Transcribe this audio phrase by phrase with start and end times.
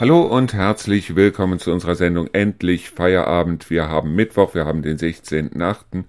[0.00, 3.68] Hallo und herzlich willkommen zu unserer Sendung Endlich Feierabend.
[3.68, 6.04] Wir haben Mittwoch, wir haben den 16.8.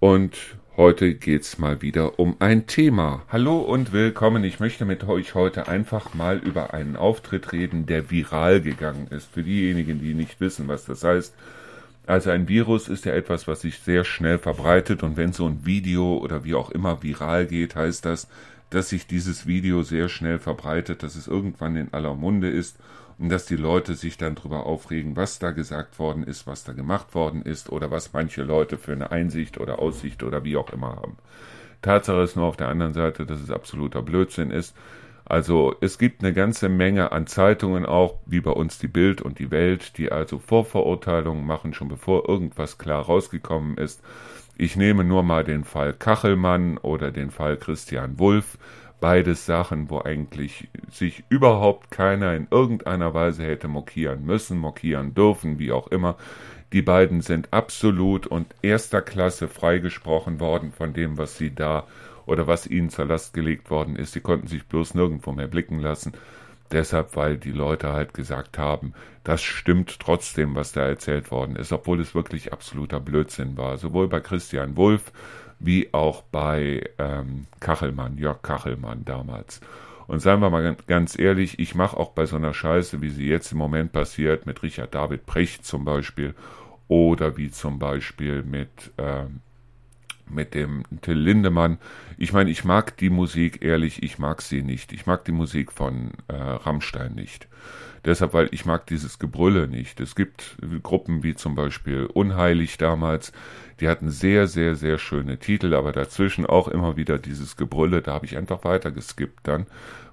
[0.00, 0.36] und
[0.76, 3.22] heute geht's mal wieder um ein Thema.
[3.28, 4.42] Hallo und willkommen.
[4.42, 9.30] Ich möchte mit euch heute einfach mal über einen Auftritt reden, der viral gegangen ist.
[9.30, 11.32] Für diejenigen, die nicht wissen, was das heißt.
[12.08, 15.64] Also ein Virus ist ja etwas, was sich sehr schnell verbreitet und wenn so ein
[15.64, 18.26] Video oder wie auch immer viral geht, heißt das,
[18.70, 22.78] dass sich dieses Video sehr schnell verbreitet, dass es irgendwann in aller Munde ist
[23.28, 27.14] dass die Leute sich dann darüber aufregen, was da gesagt worden ist, was da gemacht
[27.14, 30.96] worden ist oder was manche Leute für eine Einsicht oder Aussicht oder wie auch immer
[30.96, 31.16] haben.
[31.82, 34.76] Tatsache ist nur auf der anderen Seite, dass es absoluter Blödsinn ist.
[35.24, 39.38] Also es gibt eine ganze Menge an Zeitungen auch, wie bei uns die Bild und
[39.38, 44.02] die Welt, die also Vorverurteilungen machen, schon bevor irgendwas klar rausgekommen ist.
[44.56, 48.58] Ich nehme nur mal den Fall Kachelmann oder den Fall Christian Wulff
[49.02, 55.58] beides Sachen, wo eigentlich sich überhaupt keiner in irgendeiner Weise hätte mokieren müssen, mokieren dürfen,
[55.58, 56.16] wie auch immer.
[56.72, 61.84] Die beiden sind absolut und erster Klasse freigesprochen worden von dem, was sie da
[62.26, 64.12] oder was ihnen zur Last gelegt worden ist.
[64.12, 66.12] Sie konnten sich bloß nirgendwo mehr blicken lassen.
[66.70, 71.72] Deshalb, weil die Leute halt gesagt haben, das stimmt trotzdem, was da erzählt worden ist,
[71.72, 73.78] obwohl es wirklich absoluter Blödsinn war.
[73.78, 75.12] Sowohl bei Christian Wulff
[75.64, 79.60] wie auch bei ähm, Kachelmann, Jörg Kachelmann damals.
[80.08, 83.28] Und seien wir mal ganz ehrlich, ich mache auch bei so einer Scheiße, wie sie
[83.28, 86.34] jetzt im Moment passiert, mit Richard David Precht zum Beispiel,
[86.88, 89.40] oder wie zum Beispiel mit, ähm,
[90.28, 91.78] mit dem Till Lindemann.
[92.18, 94.92] Ich meine, ich mag die Musik, ehrlich, ich mag sie nicht.
[94.92, 97.48] Ich mag die Musik von äh, Rammstein nicht.
[98.04, 100.00] Deshalb, weil ich mag dieses Gebrülle nicht.
[100.00, 103.32] Es gibt Gruppen wie zum Beispiel Unheilig damals,
[103.80, 108.02] die hatten sehr, sehr, sehr schöne Titel, aber dazwischen auch immer wieder dieses Gebrülle.
[108.02, 109.66] Da habe ich einfach weiter geskippt dann,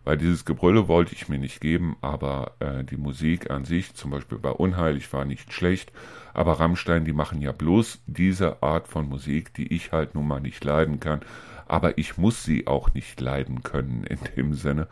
[0.03, 4.11] weil dieses Gebrülle wollte ich mir nicht geben, aber äh, die Musik an sich, zum
[4.11, 5.91] Beispiel bei Unheilig, war nicht schlecht.
[6.33, 10.39] Aber Rammstein, die machen ja bloß diese Art von Musik, die ich halt nun mal
[10.39, 11.21] nicht leiden kann.
[11.67, 14.87] Aber ich muss sie auch nicht leiden können in dem Sinne.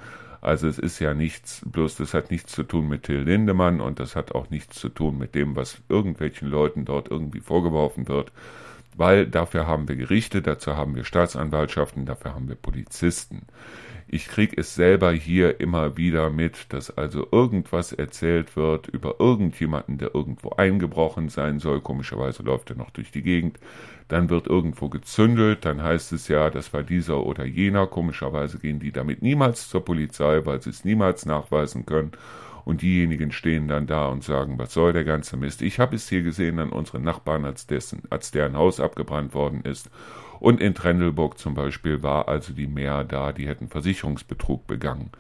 [0.47, 4.00] Also es ist ja nichts, bloß das hat nichts zu tun mit Till Lindemann und
[4.00, 8.31] das hat auch nichts zu tun mit dem, was irgendwelchen Leuten dort irgendwie vorgeworfen wird,
[8.96, 13.41] weil dafür haben wir Gerichte, dazu haben wir Staatsanwaltschaften, dafür haben wir Polizisten.
[14.09, 19.97] Ich kriege es selber hier immer wieder mit, dass also irgendwas erzählt wird über irgendjemanden,
[19.97, 21.81] der irgendwo eingebrochen sein soll.
[21.81, 23.59] Komischerweise läuft er noch durch die Gegend.
[24.07, 27.85] Dann wird irgendwo gezündelt, dann heißt es ja, das war dieser oder jener.
[27.85, 32.12] Komischerweise gehen die damit niemals zur Polizei, weil sie es niemals nachweisen können.
[32.63, 35.62] Und diejenigen stehen dann da und sagen, was soll der ganze Mist?
[35.62, 39.62] Ich habe es hier gesehen an unseren Nachbarn, als, dessen, als deren Haus abgebrannt worden
[39.63, 39.89] ist.
[40.40, 45.12] Und in Trendelburg zum Beispiel war also die Mehr da, die hätten Versicherungsbetrug begangen.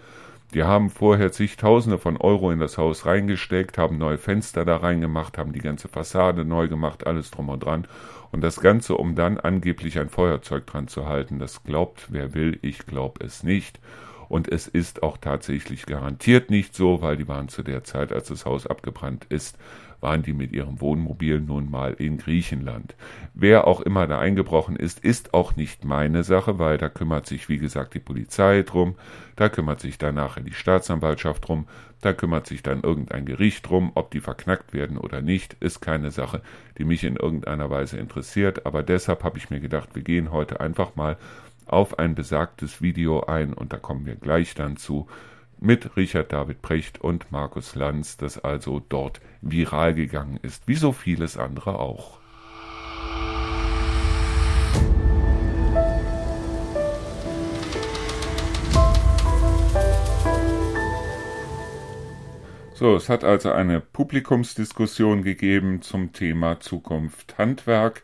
[0.53, 5.37] Die haben vorher zigtausende von Euro in das Haus reingesteckt, haben neue Fenster da reingemacht,
[5.37, 7.85] haben die ganze Fassade neu gemacht, alles drum und dran.
[8.31, 11.39] Und das Ganze, um dann angeblich ein Feuerzeug dran zu halten.
[11.39, 13.79] Das glaubt, wer will, ich glaube es nicht.
[14.29, 18.27] Und es ist auch tatsächlich garantiert nicht so, weil die waren zu der Zeit, als
[18.27, 19.57] das Haus abgebrannt ist,
[20.01, 22.95] waren die mit ihrem Wohnmobil nun mal in Griechenland.
[23.33, 27.49] Wer auch immer da eingebrochen ist, ist auch nicht meine Sache, weil da kümmert sich,
[27.49, 28.95] wie gesagt, die Polizei drum,
[29.35, 31.67] da kümmert sich dann nachher die Staatsanwaltschaft drum,
[32.01, 36.11] da kümmert sich dann irgendein Gericht drum, ob die verknackt werden oder nicht, ist keine
[36.11, 36.41] Sache,
[36.77, 40.59] die mich in irgendeiner Weise interessiert, aber deshalb habe ich mir gedacht, wir gehen heute
[40.59, 41.17] einfach mal
[41.65, 45.07] auf ein besagtes Video ein und da kommen wir gleich dann zu
[45.59, 50.91] mit Richard David Precht und Markus Lanz, das also dort viral gegangen ist, wie so
[50.91, 52.19] vieles andere auch.
[62.79, 68.03] So, es hat also eine Publikumsdiskussion gegeben zum Thema Zukunft Handwerk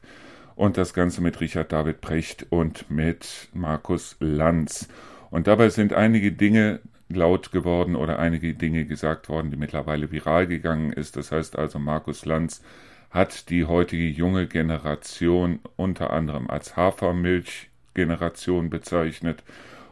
[0.55, 4.87] und das Ganze mit Richard David Precht und mit Markus Lanz.
[5.29, 6.79] Und dabei sind einige Dinge
[7.13, 11.17] laut geworden oder einige Dinge gesagt worden, die mittlerweile viral gegangen ist.
[11.17, 12.61] Das heißt also, Markus Lanz
[13.09, 19.43] hat die heutige junge Generation unter anderem als Hafermilchgeneration bezeichnet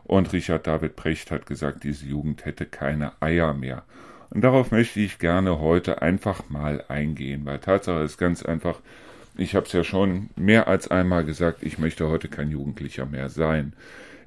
[0.03, 3.83] und Richard David Precht hat gesagt, diese Jugend hätte keine Eier mehr.
[4.29, 8.79] Und darauf möchte ich gerne heute einfach mal eingehen, weil Tatsache ist ganz einfach,
[9.37, 13.29] ich habe es ja schon mehr als einmal gesagt, ich möchte heute kein Jugendlicher mehr
[13.29, 13.73] sein.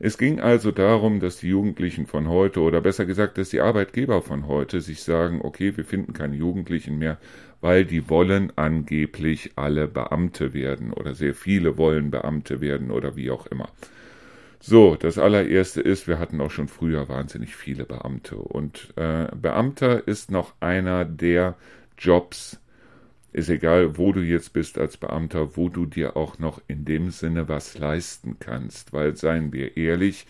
[0.00, 4.22] Es ging also darum, dass die Jugendlichen von heute, oder besser gesagt, dass die Arbeitgeber
[4.22, 7.18] von heute sich sagen, okay, wir finden keine Jugendlichen mehr,
[7.60, 13.30] weil die wollen angeblich alle Beamte werden oder sehr viele wollen Beamte werden oder wie
[13.30, 13.68] auch immer.
[14.60, 18.36] So, das allererste ist, wir hatten auch schon früher wahnsinnig viele Beamte.
[18.36, 21.54] Und äh, Beamter ist noch einer der
[21.98, 22.60] Jobs,
[23.34, 27.10] ist egal, wo du jetzt bist als Beamter, wo du dir auch noch in dem
[27.10, 28.92] Sinne was leisten kannst.
[28.92, 30.26] Weil, seien wir ehrlich,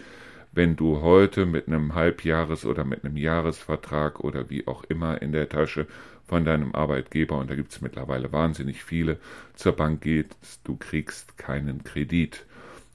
[0.53, 5.33] wenn du heute mit einem Halbjahres- oder mit einem Jahresvertrag oder wie auch immer in
[5.33, 5.87] der Tasche
[6.27, 9.19] von deinem Arbeitgeber, und da gibt es mittlerweile wahnsinnig viele,
[9.55, 12.47] zur Bank gehst, du kriegst keinen Kredit.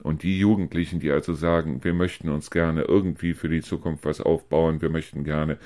[0.02, 4.20] Und die Jugendlichen, die also sagen, wir möchten uns gerne irgendwie für die Zukunft was
[4.20, 5.56] aufbauen, wir möchten gerne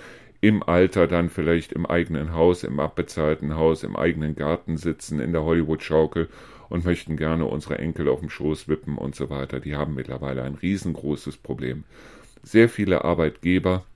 [0.44, 5.32] im Alter dann vielleicht im eigenen Haus, im abbezahlten Haus, im eigenen Garten sitzen, in
[5.32, 6.28] der Hollywood-Schaukel
[6.68, 9.58] und möchten gerne unsere Enkel auf dem Schoß wippen und so weiter.
[9.58, 11.84] Die haben mittlerweile ein riesengroßes Problem.
[12.42, 13.86] Sehr viele Arbeitgeber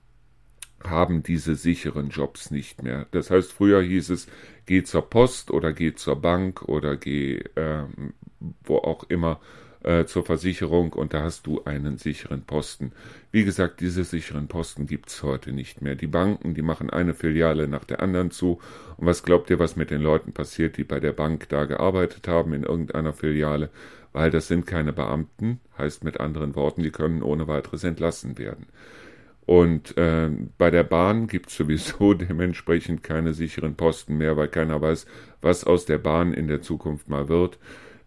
[0.83, 3.05] haben diese sicheren Jobs nicht mehr.
[3.11, 4.27] Das heißt, früher hieß es,
[4.65, 7.83] geh zur Post oder geh zur Bank oder geh äh,
[8.63, 9.39] wo auch immer
[9.83, 12.91] äh, zur Versicherung und da hast du einen sicheren Posten.
[13.31, 15.95] Wie gesagt, diese sicheren Posten gibt's heute nicht mehr.
[15.95, 18.59] Die Banken, die machen eine Filiale nach der anderen zu.
[18.97, 22.27] Und was glaubt ihr, was mit den Leuten passiert, die bei der Bank da gearbeitet
[22.27, 23.69] haben in irgendeiner Filiale?
[24.11, 28.65] Weil das sind keine Beamten, heißt mit anderen Worten, die können ohne weiteres entlassen werden.
[29.45, 30.29] Und äh,
[30.59, 35.07] bei der Bahn gibt es sowieso dementsprechend keine sicheren Posten mehr, weil keiner weiß,
[35.41, 37.57] was aus der Bahn in der Zukunft mal wird.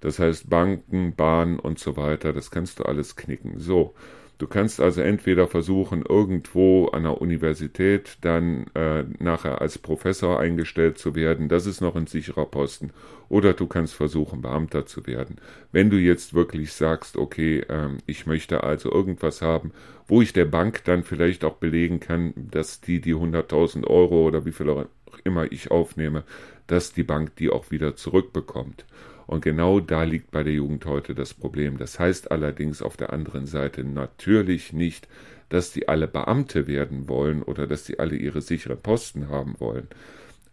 [0.02, 3.60] Das heißt Banken, Bahn und so weiter, das kannst du alles knicken.
[3.60, 3.94] So,
[4.38, 10.99] du kannst also entweder versuchen, irgendwo an der Universität dann äh, nachher als Professor eingestellt
[10.99, 12.90] zu werden, das ist noch ein sicherer Posten,
[13.28, 15.37] oder du kannst versuchen, Beamter zu werden.
[15.70, 19.70] Wenn du jetzt wirklich sagst, okay, ähm, ich möchte also irgendwas haben,
[20.08, 24.44] wo ich der Bank dann vielleicht auch belegen kann, dass die die 100.000 Euro oder
[24.44, 24.87] wie viel auch
[25.22, 26.25] immer ich aufnehme,
[26.66, 28.84] dass die Bank die auch wieder zurückbekommt.
[29.26, 31.78] Und genau da liegt bei der Jugend heute das Problem.
[31.78, 35.08] Das heißt allerdings auf der anderen Seite natürlich nicht,
[35.48, 39.88] dass die alle Beamte werden wollen oder dass die alle ihre sicheren Posten haben wollen.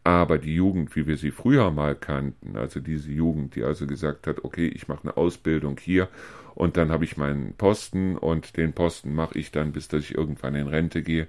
[0.04, 4.28] Aber die Jugend, wie wir sie früher mal kannten, also diese Jugend, die also gesagt
[4.28, 6.10] hat, okay, ich mache eine Ausbildung hier
[6.56, 10.16] und dann habe ich meinen Posten und den Posten mache ich dann, bis dass ich
[10.16, 11.28] irgendwann in Rente gehe.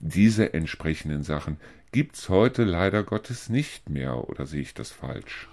[0.00, 1.58] Diese entsprechenden Sachen
[1.92, 5.48] gibt es heute leider Gottes nicht mehr, oder sehe ich das falsch?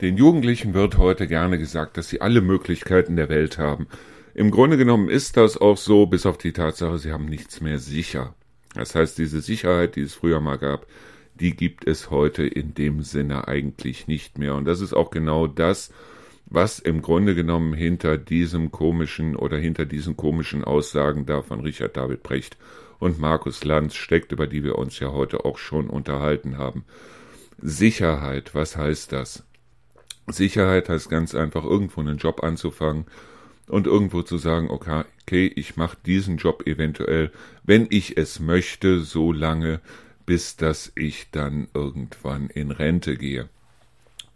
[0.00, 3.88] Den Jugendlichen wird heute gerne gesagt, dass sie alle Möglichkeiten der Welt haben.
[4.32, 7.78] Im Grunde genommen ist das auch so, bis auf die Tatsache, sie haben nichts mehr
[7.78, 8.36] sicher.
[8.74, 10.86] Das heißt, diese Sicherheit, die es früher mal gab,
[11.34, 14.54] die gibt es heute in dem Sinne eigentlich nicht mehr.
[14.54, 15.92] Und das ist auch genau das,
[16.46, 21.96] was im Grunde genommen hinter diesem komischen oder hinter diesen komischen Aussagen da von Richard
[21.96, 22.56] David Brecht
[23.00, 26.84] und Markus Lanz steckt, über die wir uns ja heute auch schon unterhalten haben.
[27.60, 29.47] Sicherheit, was heißt das?
[30.30, 33.06] Sicherheit heißt ganz einfach, irgendwo einen Job anzufangen
[33.66, 37.30] und irgendwo zu sagen, okay, okay ich mache diesen Job eventuell,
[37.64, 39.80] wenn ich es möchte, so lange,
[40.24, 43.48] bis dass ich dann irgendwann in Rente gehe.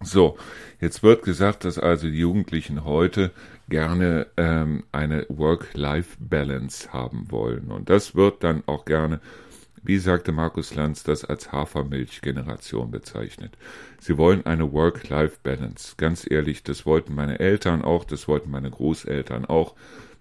[0.02, 0.36] So,
[0.80, 3.30] jetzt wird gesagt, dass also die Jugendlichen heute
[3.68, 7.70] gerne ähm, eine Work-Life-Balance haben wollen.
[7.70, 9.20] Und das wird dann auch gerne
[9.82, 13.56] wie sagte Markus Lanz das als Hafermilch-Generation bezeichnet.
[13.98, 15.94] Sie wollen eine Work-Life-Balance.
[15.96, 19.74] Ganz ehrlich, das wollten meine Eltern auch, das wollten meine Großeltern auch.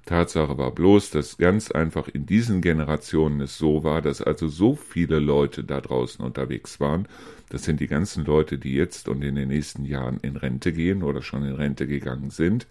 [0.06, 4.76] Tatsache war bloß, dass ganz einfach in diesen Generationen es so war, dass also so
[4.76, 7.08] viele Leute da draußen unterwegs waren.
[7.50, 11.04] Das sind die ganzen Leute, die jetzt und in den nächsten Jahren in Rente gehen
[11.04, 12.66] oder schon in Rente gegangen sind,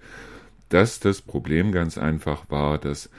[0.70, 3.10] dass das Problem ganz einfach war, dass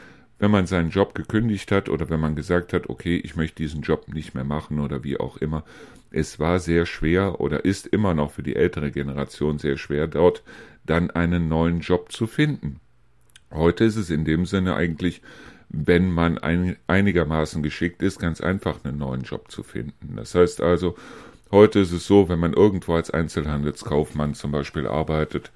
[0.42, 3.84] wenn man seinen Job gekündigt hat oder wenn man gesagt hat, okay, ich möchte diesen
[3.84, 5.64] Job nicht mehr machen oder wie auch immer.
[6.10, 10.42] Es war sehr schwer oder ist immer noch für die ältere Generation sehr schwer, dort
[10.84, 12.80] dann einen neuen Job zu finden.
[13.52, 15.22] Heute ist es in dem Sinne eigentlich,
[15.70, 20.16] wenn man ein, einigermaßen geschickt ist, ganz einfach einen neuen Job zu finden.
[20.16, 20.96] Das heißt also,
[21.52, 25.52] heute ist es so, wenn man irgendwo als Einzelhandelskaufmann zum Beispiel arbeitet,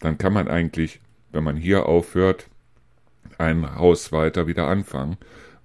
[0.00, 1.00] dann kann man eigentlich,
[1.32, 2.46] wenn man hier aufhört,
[3.38, 5.16] ein Haus weiter wieder anfangen,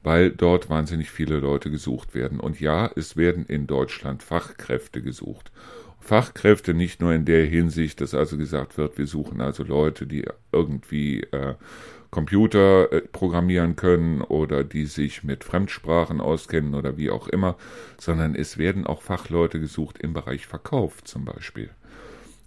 [0.03, 2.39] weil dort wahnsinnig viele Leute gesucht werden.
[2.39, 5.51] Und ja, es werden in Deutschland Fachkräfte gesucht.
[5.99, 10.25] Fachkräfte nicht nur in der Hinsicht, dass also gesagt wird, wir suchen also Leute, die
[10.51, 11.55] irgendwie äh,
[12.11, 17.55] Computer äh, programmieren können oder die sich mit Fremdsprachen auskennen oder wie auch immer,
[17.97, 21.69] sondern es werden auch Fachleute gesucht im Bereich Verkauf zum Beispiel.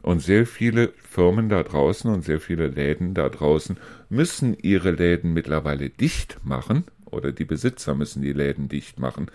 [0.07, 3.77] Und sehr viele Firmen da draußen und sehr viele Läden da draußen
[4.09, 9.33] müssen ihre Läden mittlerweile dicht machen, oder die Besitzer müssen die Läden dicht machen,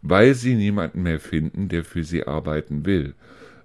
[0.00, 3.12] weil sie niemanden mehr finden, der für sie arbeiten will.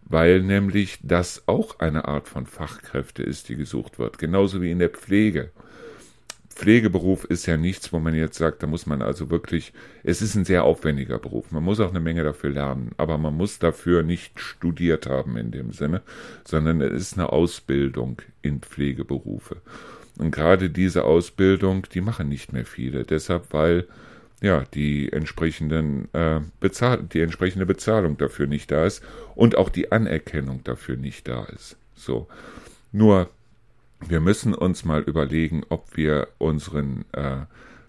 [0.03, 4.79] Weil nämlich das auch eine Art von Fachkräfte ist, die gesucht wird, genauso wie in
[4.79, 5.51] der Pflege.
[6.59, 9.71] Pflegeberuf ist ja nichts, wo man jetzt sagt, da muss man also wirklich,
[10.03, 11.51] es ist ein sehr aufwendiger Beruf.
[11.51, 15.51] Man muss auch eine Menge dafür lernen, aber man muss dafür nicht studiert haben in
[15.51, 16.01] dem Sinne,
[16.43, 19.61] sondern es ist eine Ausbildung in Pflegeberufe.
[20.17, 23.05] Und gerade diese Ausbildung, die machen nicht mehr viele.
[23.05, 23.87] Deshalb, weil
[24.41, 29.01] ja die entsprechenden äh, bezahl die entsprechende Bezahlung dafür nicht da ist
[29.33, 31.77] und auch die Anerkennung dafür nicht da ist.
[31.95, 32.27] So.
[32.91, 33.29] Nur
[34.07, 37.45] wir müssen uns mal überlegen, ob wir unseren äh,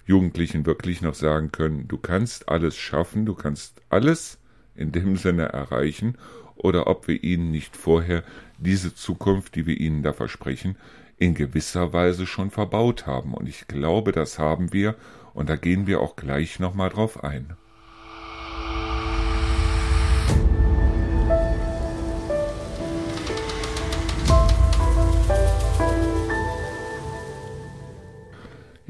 [0.07, 4.39] Jugendlichen wirklich noch sagen können, du kannst alles schaffen, du kannst alles
[4.75, 6.17] in dem Sinne erreichen,
[6.57, 8.23] oder ob wir ihnen nicht vorher
[8.59, 10.77] diese Zukunft, die wir ihnen da versprechen,
[11.17, 13.35] in gewisser Weise schon verbaut haben.
[13.35, 14.97] Und ich glaube, das haben wir,
[15.33, 17.55] und da gehen wir auch gleich nochmal drauf ein.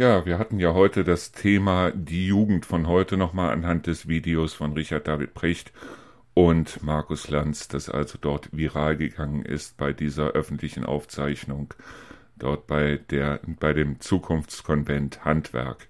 [0.00, 4.54] Ja, wir hatten ja heute das Thema die Jugend von heute nochmal anhand des Videos
[4.54, 5.72] von Richard David Precht
[6.32, 11.74] und Markus Lanz, das also dort viral gegangen ist bei dieser öffentlichen Aufzeichnung,
[12.38, 15.88] dort bei der, bei dem Zukunftskonvent Handwerk.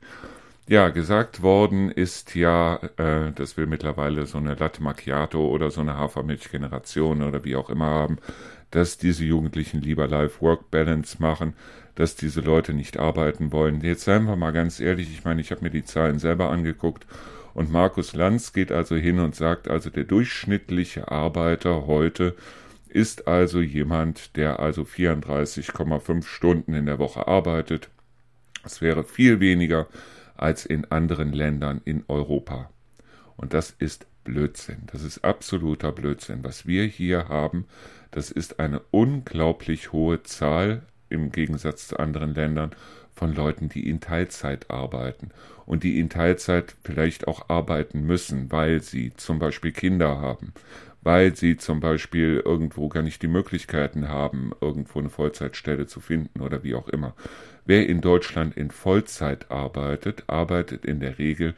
[0.66, 5.82] Ja, gesagt worden ist ja, äh, dass wir mittlerweile so eine Latte Macchiato oder so
[5.82, 8.18] eine Hafermilchgeneration oder wie auch immer haben,
[8.72, 11.54] dass diese Jugendlichen lieber Life-Work-Balance machen,
[12.00, 13.82] dass diese Leute nicht arbeiten wollen.
[13.82, 17.06] Jetzt seien wir mal ganz ehrlich, ich meine, ich habe mir die Zahlen selber angeguckt
[17.52, 22.34] und Markus Lanz geht also hin und sagt, also der durchschnittliche Arbeiter heute
[22.88, 27.90] ist also jemand, der also 34,5 Stunden in der Woche arbeitet.
[28.62, 29.86] Das wäre viel weniger
[30.38, 32.70] als in anderen Ländern in Europa.
[33.36, 34.84] Und das ist Blödsinn.
[34.90, 36.44] Das ist absoluter Blödsinn.
[36.44, 37.66] Was wir hier haben,
[38.10, 42.70] das ist eine unglaublich hohe Zahl im Gegensatz zu anderen Ländern
[43.14, 45.30] von Leuten, die in Teilzeit arbeiten
[45.66, 50.54] und die in Teilzeit vielleicht auch arbeiten müssen, weil sie zum Beispiel Kinder haben,
[51.02, 56.40] weil sie zum Beispiel irgendwo gar nicht die Möglichkeiten haben, irgendwo eine Vollzeitstelle zu finden
[56.40, 57.14] oder wie auch immer.
[57.66, 61.54] Wer in Deutschland in Vollzeit arbeitet, arbeitet in der Regel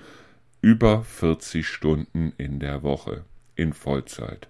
[0.61, 3.25] über 40 Stunden in der Woche
[3.56, 4.49] in Vollzeit.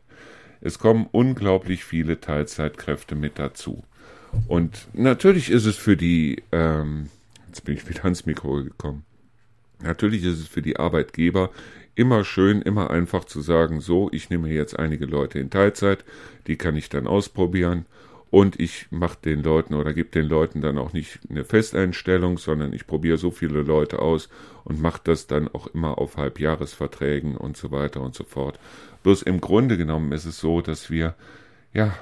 [0.60, 3.82] Es kommen unglaublich viele Teilzeitkräfte mit dazu.
[4.48, 7.08] Und natürlich ist es für die, ähm,
[7.48, 9.04] jetzt bin ich wieder ans Mikro gekommen,
[9.80, 11.50] natürlich ist es für die Arbeitgeber
[11.94, 16.04] immer schön, immer einfach zu sagen, so, ich nehme jetzt einige Leute in Teilzeit,
[16.46, 17.86] die kann ich dann ausprobieren
[18.30, 22.72] und ich mache den Leuten oder gebe den Leuten dann auch nicht eine Festeinstellung, sondern
[22.72, 24.30] ich probiere so viele Leute aus
[24.64, 28.58] und mache das dann auch immer auf Halbjahresverträgen und so weiter und so fort.
[29.02, 31.14] Bloß im Grunde genommen ist es so, dass wir,
[31.74, 31.94] ja,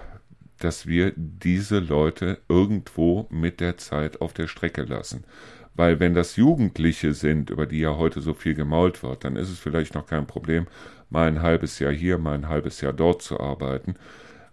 [0.60, 5.24] dass wir diese Leute irgendwo mit der Zeit auf der Strecke lassen.
[5.74, 9.50] Weil wenn das Jugendliche sind, über die ja heute so viel gemault wird, dann ist
[9.50, 10.66] es vielleicht noch kein Problem,
[11.08, 13.94] mal ein halbes Jahr hier, mal ein halbes Jahr dort zu arbeiten.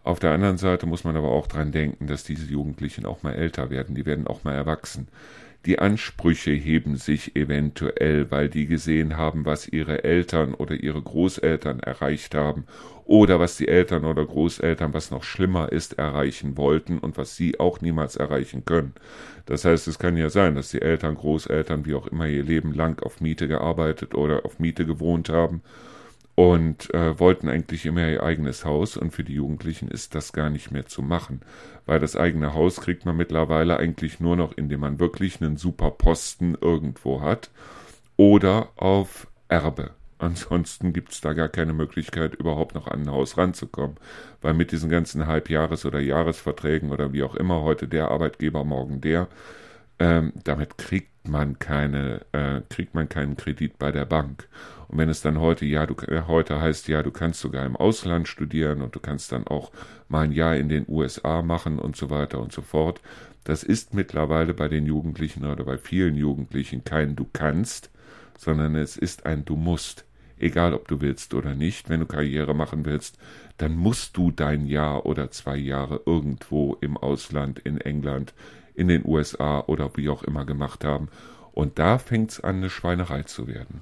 [0.04, 3.34] Auf der anderen Seite muss man aber auch dran denken, dass diese Jugendlichen auch mal
[3.34, 5.10] älter werden, die werden auch mal erwachsen.
[5.68, 11.82] Die Ansprüche heben sich eventuell, weil die gesehen haben, was ihre Eltern oder ihre Großeltern
[11.82, 12.64] erreicht haben
[13.04, 17.60] oder was die Eltern oder Großeltern, was noch schlimmer ist, erreichen wollten und was sie
[17.60, 18.94] auch niemals erreichen können.
[19.46, 22.74] Das heißt, es kann ja sein, dass die Eltern, Großeltern, wie auch immer ihr Leben
[22.74, 25.62] lang auf Miete gearbeitet oder auf Miete gewohnt haben
[26.38, 30.52] und äh, wollten eigentlich immer ihr eigenes Haus und für die Jugendlichen ist das gar
[30.52, 31.42] nicht mehr zu machen,
[31.88, 35.90] weil das eigene Haus kriegt man mittlerweile eigentlich nur noch, indem man wirklich einen super
[35.90, 37.50] Posten irgendwo hat
[38.18, 39.96] oder auf Erbe.
[40.20, 43.98] Ansonsten gibt es da gar keine Möglichkeit, überhaupt noch an ein Haus ranzukommen,
[44.44, 49.02] weil mit diesen ganzen Halbjahres- oder Jahresverträgen oder wie auch immer heute der Arbeitgeber, morgen
[49.02, 49.28] der,
[49.98, 54.48] ähm, damit kriegt man keine, äh, kriegt man keinen Kredit bei der Bank.
[54.88, 57.76] Und wenn es dann heute, ja, du, äh, heute heißt, ja, du kannst sogar im
[57.76, 59.72] Ausland studieren und du kannst dann auch
[60.08, 63.02] mal ein Jahr in den USA machen und so weiter und so fort.
[63.44, 67.90] Das ist mittlerweile bei den Jugendlichen oder bei vielen Jugendlichen kein Du kannst,
[68.38, 70.06] sondern es ist ein Du musst.
[70.40, 73.18] Egal ob du willst oder nicht, wenn du Karriere machen willst,
[73.58, 78.34] dann musst du dein Jahr oder zwei Jahre irgendwo im Ausland, in England,
[78.76, 81.10] in den USA oder wie auch immer gemacht haben.
[81.54, 83.82] Und da fängt's an, eine Schweinerei zu werden.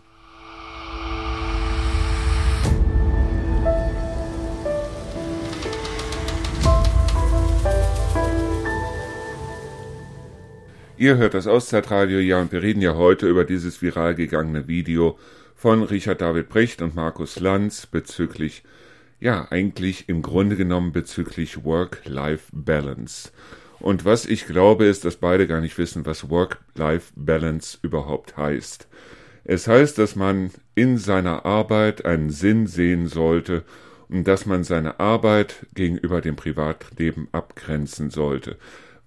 [10.98, 15.20] Ihr hört das Auszeitradio, ja, und wir reden ja heute über dieses viral gegangene Video
[15.54, 18.64] von Richard David Brecht und Markus Lanz bezüglich,
[19.20, 23.32] ja, eigentlich im Grunde genommen bezüglich Work-Life-Balance.
[23.80, 28.88] Und was ich glaube, ist, dass beide gar nicht wissen, was Work-Life-Balance überhaupt heißt.
[29.44, 33.66] Es heißt, dass man in seiner Arbeit einen Sinn sehen sollte
[34.08, 38.56] und dass man seine Arbeit gegenüber dem Privatleben abgrenzen sollte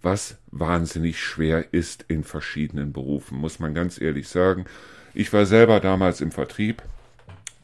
[0.02, 4.66] was wahnsinnig schwer ist in verschiedenen Berufen, muss man ganz ehrlich sagen.
[5.14, 6.82] Ich war selber damals im Vertrieb.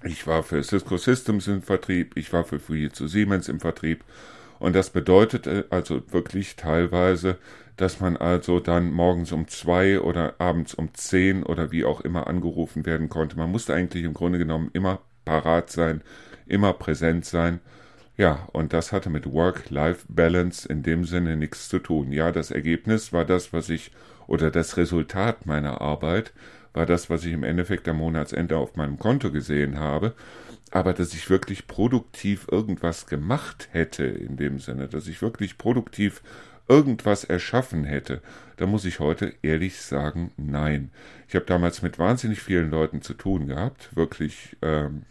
[0.03, 2.17] Ich war für Cisco Systems im Vertrieb.
[2.17, 4.05] Ich war für Fujitsu Siemens im Vertrieb.
[4.59, 7.39] Und das bedeutete also wirklich teilweise,
[7.77, 12.27] dass man also dann morgens um zwei oder abends um zehn oder wie auch immer
[12.27, 13.37] angerufen werden konnte.
[13.37, 16.03] Man musste eigentlich im Grunde genommen immer parat sein,
[16.47, 17.61] immer präsent sein.
[18.17, 22.13] Ja, und das hatte mit Work-Life-Balance in dem Sinne nichts zu tun.
[22.13, 23.91] Ja, das Ergebnis war das, was ich,
[24.29, 26.33] oder das Resultat meiner Arbeit
[26.75, 30.15] war das, was ich im Endeffekt am Monatsende auf meinem Konto gesehen habe.
[30.71, 36.23] Aber dass ich wirklich produktiv irgendwas gemacht hätte, in dem Sinne, dass ich wirklich produktiv
[36.69, 38.23] irgendwas erschaffen hätte,
[38.57, 40.91] da muss ich heute ehrlich sagen, nein.
[41.29, 45.03] Ich habe damals mit wahnsinnig vielen Leuten zu tun gehabt, wirklich, ähm,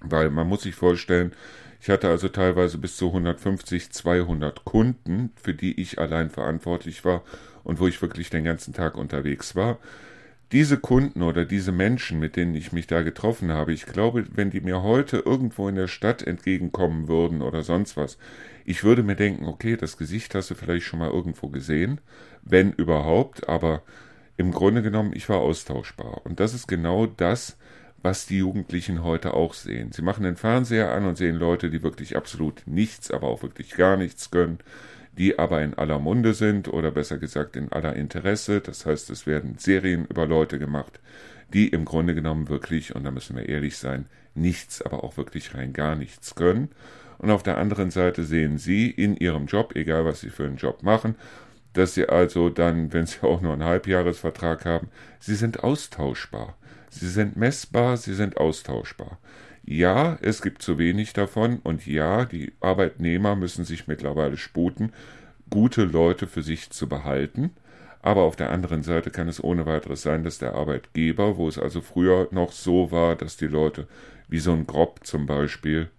[0.00, 1.32] weil man muss sich vorstellen,
[1.80, 7.22] ich hatte also teilweise bis zu 150, 200 Kunden, für die ich allein verantwortlich war
[7.64, 9.78] und wo ich wirklich den ganzen Tag unterwegs war.
[10.50, 14.50] Diese Kunden oder diese Menschen, mit denen ich mich da getroffen habe, ich glaube, wenn
[14.50, 18.16] die mir heute irgendwo in der Stadt entgegenkommen würden oder sonst was,
[18.64, 22.00] ich würde mir denken, okay, das Gesicht hast du vielleicht schon mal irgendwo gesehen,
[22.42, 23.82] wenn überhaupt, aber
[24.38, 26.24] im Grunde genommen, ich war austauschbar.
[26.24, 27.58] Und das ist genau das,
[28.02, 29.92] was die Jugendlichen heute auch sehen.
[29.92, 33.70] Sie machen den Fernseher an und sehen Leute, die wirklich absolut nichts, aber auch wirklich
[33.76, 34.58] gar nichts können,
[35.16, 38.60] die aber in aller Munde sind oder besser gesagt in aller Interesse.
[38.60, 41.00] Das heißt, es werden Serien über Leute gemacht,
[41.52, 45.54] die im Grunde genommen wirklich, und da müssen wir ehrlich sein, nichts, aber auch wirklich
[45.54, 46.68] rein gar nichts können.
[47.18, 50.56] Und auf der anderen Seite sehen sie in ihrem Job, egal was sie für einen
[50.56, 51.16] Job machen,
[51.72, 56.56] dass sie also dann, wenn sie auch nur einen Halbjahresvertrag haben, sie sind austauschbar.
[56.90, 59.18] Sie sind messbar, sie sind austauschbar.
[59.64, 64.92] Ja, es gibt zu wenig davon und ja, die Arbeitnehmer müssen sich mittlerweile sputen,
[65.50, 67.50] gute Leute für sich zu behalten.
[68.00, 71.58] Aber auf der anderen Seite kann es ohne weiteres sein, dass der Arbeitgeber, wo es
[71.58, 73.86] also früher noch so war, dass die Leute,
[74.28, 75.90] wie so ein Grob zum Beispiel,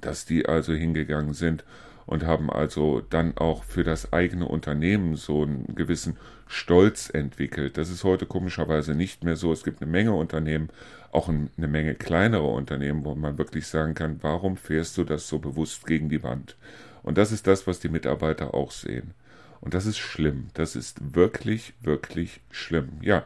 [0.00, 1.64] dass die also hingegangen sind
[2.06, 6.16] und haben also dann auch für das eigene Unternehmen so einen gewissen
[6.52, 7.78] Stolz entwickelt.
[7.78, 9.52] Das ist heute komischerweise nicht mehr so.
[9.52, 10.68] Es gibt eine Menge Unternehmen,
[11.12, 15.38] auch eine Menge kleinere Unternehmen, wo man wirklich sagen kann, warum fährst du das so
[15.38, 16.56] bewusst gegen die Wand?
[17.04, 19.14] Und das ist das, was die Mitarbeiter auch sehen.
[19.60, 20.48] Und das ist schlimm.
[20.54, 22.94] Das ist wirklich, wirklich schlimm.
[23.00, 23.22] Ja.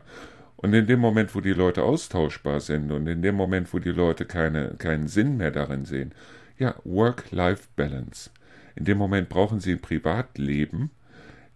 [0.56, 3.90] Und in dem Moment, wo die Leute austauschbar sind und in dem Moment, wo die
[3.90, 6.12] Leute keine, keinen Sinn mehr darin sehen,
[6.58, 8.30] ja, Work-Life-Balance.
[8.76, 10.90] In dem Moment brauchen sie ein Privatleben,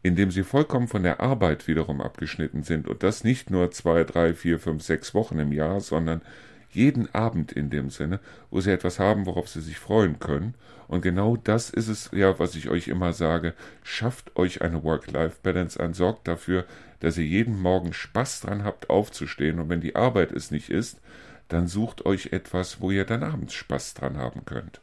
[0.03, 4.05] in dem sie vollkommen von der Arbeit wiederum abgeschnitten sind und das nicht nur zwei,
[4.05, 6.23] drei, vier, fünf, sechs Wochen im Jahr, sondern
[6.71, 10.55] jeden Abend in dem Sinne, wo sie etwas haben, worauf sie sich freuen können.
[10.87, 13.55] Und genau das ist es ja, was ich euch immer sage.
[13.83, 16.65] Schafft euch eine Work-Life-Balance an, sorgt dafür,
[17.01, 19.59] dass ihr jeden Morgen Spaß dran habt, aufzustehen.
[19.61, 21.01] Und wenn die Arbeit es nicht ist,
[21.49, 24.81] dann sucht euch etwas, wo ihr dann abends Spaß dran haben könnt.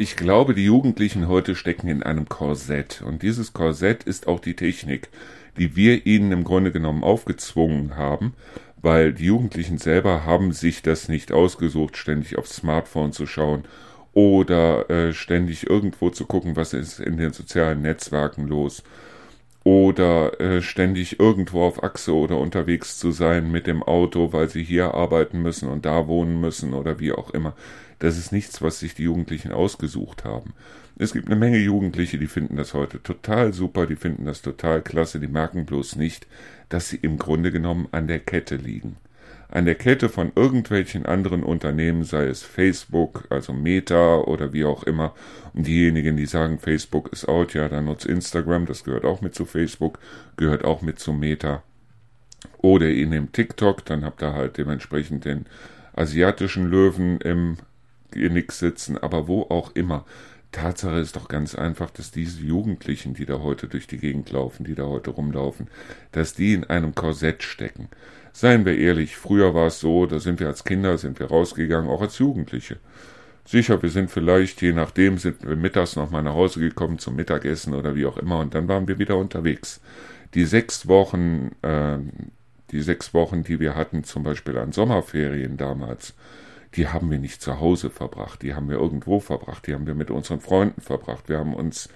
[0.00, 3.02] Ich glaube, die Jugendlichen heute stecken in einem Korsett.
[3.02, 5.08] Und dieses Korsett ist auch die Technik,
[5.58, 8.34] die wir ihnen im Grunde genommen aufgezwungen haben,
[8.80, 13.64] weil die Jugendlichen selber haben sich das nicht ausgesucht, ständig aufs Smartphone zu schauen
[14.12, 18.84] oder äh, ständig irgendwo zu gucken, was ist in den sozialen Netzwerken los
[19.64, 24.62] oder äh, ständig irgendwo auf Achse oder unterwegs zu sein mit dem Auto, weil sie
[24.62, 27.54] hier arbeiten müssen und da wohnen müssen oder wie auch immer.
[27.98, 30.54] Das ist nichts, was sich die Jugendlichen ausgesucht haben.
[30.98, 34.82] Es gibt eine Menge Jugendliche, die finden das heute total super, die finden das total
[34.82, 36.26] klasse, die merken bloß nicht,
[36.68, 38.96] dass sie im Grunde genommen an der Kette liegen.
[39.50, 44.82] An der Kette von irgendwelchen anderen Unternehmen, sei es Facebook, also Meta oder wie auch
[44.82, 45.14] immer.
[45.54, 49.34] Und diejenigen, die sagen, Facebook ist out, ja, dann nutzt Instagram, das gehört auch mit
[49.34, 50.00] zu Facebook,
[50.36, 51.62] gehört auch mit zu Meta.
[52.58, 55.46] Oder ihr nehmt TikTok, dann habt ihr halt dementsprechend den
[55.94, 57.56] asiatischen Löwen im
[58.10, 60.04] Genick sitzen, aber wo auch immer.
[60.52, 64.64] Tatsache ist doch ganz einfach, dass diese Jugendlichen, die da heute durch die Gegend laufen,
[64.64, 65.68] die da heute rumlaufen,
[66.12, 67.88] dass die in einem Korsett stecken.
[68.32, 71.90] Seien wir ehrlich, früher war es so, da sind wir als Kinder, sind wir rausgegangen,
[71.90, 72.76] auch als Jugendliche.
[73.44, 77.74] Sicher, wir sind vielleicht, je nachdem, sind wir mittags nochmal nach Hause gekommen zum Mittagessen
[77.74, 79.80] oder wie auch immer und dann waren wir wieder unterwegs.
[80.34, 81.98] Die sechs Wochen, äh,
[82.70, 86.14] die sechs Wochen, die wir hatten, zum Beispiel an Sommerferien damals,
[86.74, 89.94] die haben wir nicht zu Hause verbracht, die haben wir irgendwo verbracht, die haben wir
[89.94, 91.88] mit unseren Freunden verbracht, wir haben uns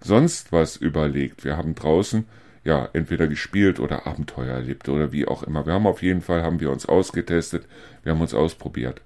[0.00, 2.26] sonst was überlegt, wir haben draußen
[2.64, 5.64] ja, entweder gespielt oder Abenteuer erlebt oder wie auch immer.
[5.66, 7.66] Wir haben auf jeden Fall, haben wir uns ausgetestet,
[8.02, 9.00] wir haben uns ausprobiert.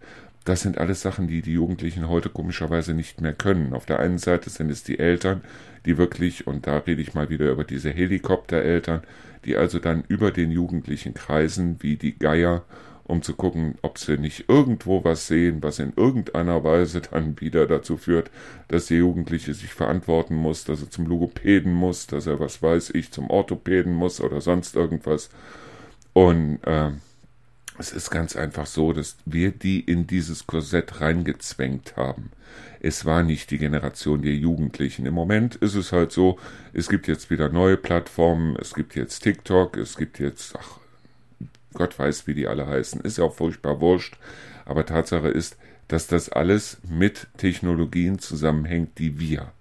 [0.44, 3.72] Das sind alles Sachen, die die Jugendlichen heute komischerweise nicht mehr können.
[3.72, 5.40] Auf der einen Seite sind es die Eltern,
[5.86, 9.02] die wirklich, und da rede ich mal wieder über diese Helikoptereltern,
[9.44, 12.64] die also dann über den Jugendlichen kreisen wie die Geier
[13.04, 17.66] um zu gucken, ob sie nicht irgendwo was sehen, was in irgendeiner Weise dann wieder
[17.66, 18.30] dazu führt,
[18.68, 22.90] dass der Jugendliche sich verantworten muss, dass er zum Logopäden muss, dass er, was weiß
[22.90, 25.30] ich, zum Orthopäden muss oder sonst irgendwas.
[26.14, 26.92] Und äh,
[27.76, 32.30] es ist ganz einfach so, dass wir die in dieses Korsett reingezwängt haben.
[32.80, 35.06] Es war nicht die Generation der Jugendlichen.
[35.06, 36.38] Im Moment ist es halt so,
[36.72, 40.78] es gibt jetzt wieder neue Plattformen, es gibt jetzt TikTok, es gibt jetzt, ach,
[41.74, 44.16] Gott weiß, wie die alle heißen, ist ja auch furchtbar wurscht.
[44.64, 45.56] Aber Tatsache ist,
[45.88, 49.52] dass das alles mit Technologien zusammenhängt, die wir,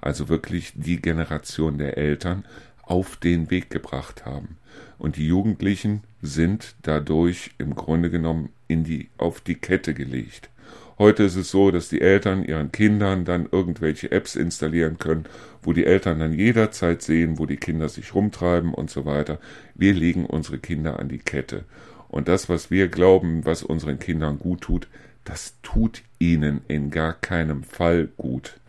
[0.00, 2.44] also wirklich die Generation der Eltern,
[2.82, 4.58] auf den Weg gebracht haben.
[4.98, 10.50] Und die Jugendlichen sind dadurch im Grunde genommen in die, auf die Kette gelegt.
[10.98, 15.24] Heute ist es so, dass die Eltern ihren Kindern dann irgendwelche Apps installieren können,
[15.62, 19.38] wo die Eltern dann jederzeit sehen, wo die Kinder sich rumtreiben und so weiter.
[19.74, 21.64] Wir legen unsere Kinder an die Kette.
[22.08, 24.86] Und das, was wir glauben, was unseren Kindern gut tut,
[25.24, 28.60] das tut ihnen in gar keinem Fall gut.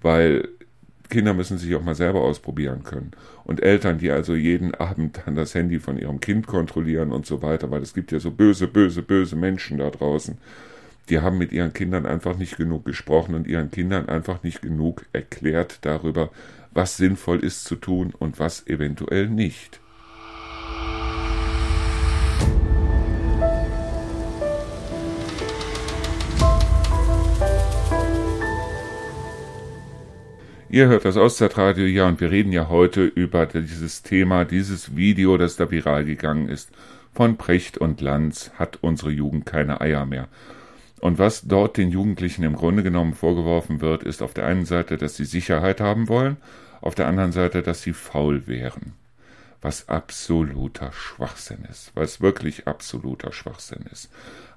[0.00, 0.48] Weil
[1.10, 3.10] Kinder müssen sich auch mal selber ausprobieren können.
[3.44, 7.42] Und Eltern, die also jeden Abend dann das Handy von ihrem Kind kontrollieren und so
[7.42, 10.38] weiter, weil es gibt ja so böse, böse, böse Menschen da draußen
[11.10, 15.06] die haben mit ihren Kindern einfach nicht genug gesprochen und ihren Kindern einfach nicht genug
[15.12, 16.30] erklärt darüber,
[16.72, 19.80] was sinnvoll ist zu tun und was eventuell nicht.
[30.70, 35.38] Ihr hört das Auszeitradio, ja, und wir reden ja heute über dieses Thema, dieses Video,
[35.38, 36.70] das da viral gegangen ist.
[37.14, 40.28] Von Precht und Lanz hat unsere Jugend keine Eier mehr.
[41.00, 44.96] Und was dort den Jugendlichen im Grunde genommen vorgeworfen wird, ist auf der einen Seite,
[44.96, 46.36] dass sie Sicherheit haben wollen,
[46.80, 48.92] auf der anderen Seite, dass sie faul wären.
[49.60, 54.08] Was absoluter Schwachsinn ist, was wirklich absoluter Schwachsinn ist.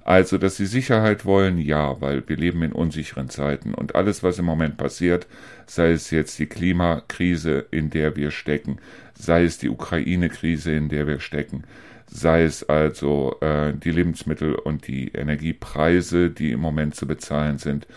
[0.04, 4.40] Also, dass sie Sicherheit wollen, ja, weil wir leben in unsicheren Zeiten und alles, was
[4.40, 5.28] im Moment passiert,
[5.68, 8.80] sei es jetzt die Klimakrise, in der wir stecken,
[9.14, 11.64] sei es die Ukraine-Krise, in der wir stecken,
[12.12, 17.88] sei es also äh, die Lebensmittel und die Energiepreise, die im Moment zu bezahlen sind.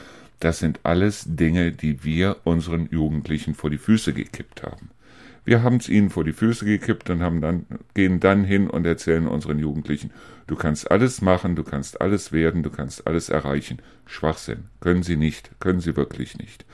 [0.40, 4.90] Das sind alles Dinge, die wir unseren Jugendlichen vor die Füße gekippt haben.
[5.44, 8.86] Wir haben es ihnen vor die Füße gekippt und haben dann, gehen dann hin und
[8.86, 10.10] erzählen unseren Jugendlichen,
[10.46, 13.78] du kannst alles machen, du kannst alles werden, du kannst alles erreichen.
[14.06, 14.64] Schwachsinn.
[14.80, 16.64] Können sie nicht, können sie wirklich nicht.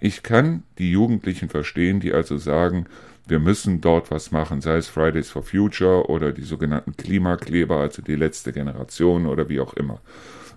[0.00, 2.86] Ich kann die Jugendlichen verstehen, die also sagen,
[3.26, 8.02] wir müssen dort was machen, sei es Fridays for Future oder die sogenannten Klimakleber, also
[8.02, 10.00] die letzte Generation oder wie auch immer.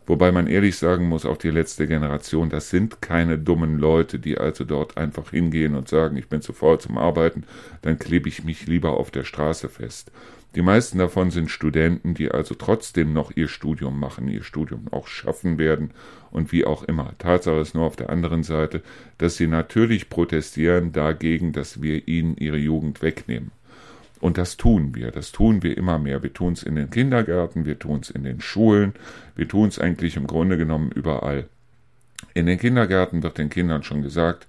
[0.06, 4.38] Wobei man ehrlich sagen muss, auch die letzte Generation, das sind keine dummen Leute, die
[4.38, 7.44] also dort einfach hingehen und sagen, ich bin zu faul zum Arbeiten,
[7.82, 10.12] dann klebe ich mich lieber auf der Straße fest.
[10.58, 15.06] Die meisten davon sind Studenten, die also trotzdem noch ihr Studium machen, ihr Studium auch
[15.06, 15.92] schaffen werden
[16.32, 17.14] und wie auch immer.
[17.20, 18.82] Tatsache ist nur auf der anderen Seite,
[19.20, 23.52] dass sie natürlich protestieren dagegen, dass wir ihnen ihre Jugend wegnehmen.
[24.20, 26.24] Und das tun wir, das tun wir immer mehr.
[26.24, 28.94] Wir tun es in den Kindergärten, wir tun es in den Schulen,
[29.36, 31.46] wir tun es eigentlich im Grunde genommen überall.
[32.34, 34.48] In den Kindergärten wird den Kindern schon gesagt,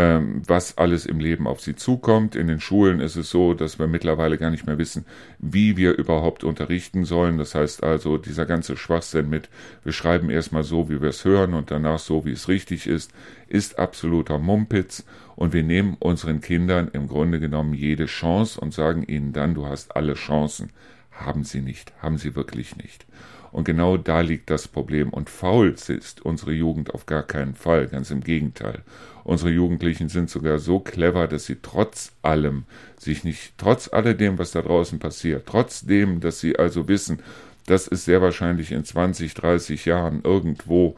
[0.00, 2.36] was alles im Leben auf sie zukommt.
[2.36, 5.04] In den Schulen ist es so, dass wir mittlerweile gar nicht mehr wissen,
[5.40, 7.36] wie wir überhaupt unterrichten sollen.
[7.36, 9.48] Das heißt also, dieser ganze Schwachsinn mit,
[9.82, 13.10] wir schreiben erstmal so, wie wir es hören und danach so, wie es richtig ist,
[13.48, 15.04] ist absoluter Mumpitz.
[15.34, 19.66] Und wir nehmen unseren Kindern im Grunde genommen jede Chance und sagen ihnen dann, du
[19.66, 20.70] hast alle Chancen.
[21.10, 23.04] Haben sie nicht, haben sie wirklich nicht.
[23.50, 25.10] Und genau da liegt das Problem.
[25.10, 28.82] Und faul ist unsere Jugend auf gar keinen Fall, ganz im Gegenteil.
[29.24, 32.64] Unsere Jugendlichen sind sogar so clever, dass sie trotz allem
[32.98, 37.22] sich nicht, trotz alledem, was da draußen passiert, trotzdem, dass sie also wissen,
[37.66, 40.96] dass es sehr wahrscheinlich in 20, 30 Jahren irgendwo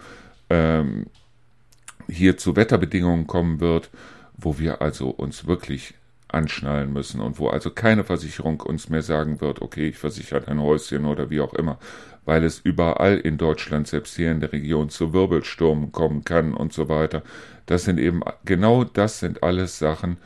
[0.49, 1.07] ähm,
[2.09, 3.91] hier zu Wetterbedingungen kommen wird,
[4.37, 5.95] wo wir also uns wirklich
[6.35, 10.61] anschnallen müssen und wo also keine Versicherung uns mehr sagen wird, okay, ich versichere ein
[10.61, 11.79] Häuschen oder wie auch immer,
[12.25, 16.73] weil es überall in Deutschland, selbst hier in der Region, zu Wirbelstürmen kommen kann und
[16.73, 17.23] so weiter.
[17.66, 20.16] Das sind eben, genau das sind alles Sachen,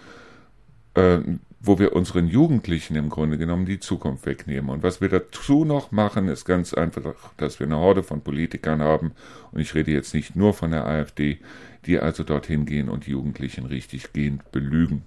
[0.94, 1.18] äh,
[1.66, 4.68] wo wir unseren Jugendlichen im Grunde genommen die Zukunft wegnehmen.
[4.68, 8.82] Und was wir dazu noch machen, ist ganz einfach, dass wir eine Horde von Politikern
[8.82, 9.12] haben,
[9.50, 11.38] und ich rede jetzt nicht nur von der AfD,
[11.86, 15.04] die also dorthin gehen und Jugendlichen richtig gehend belügen.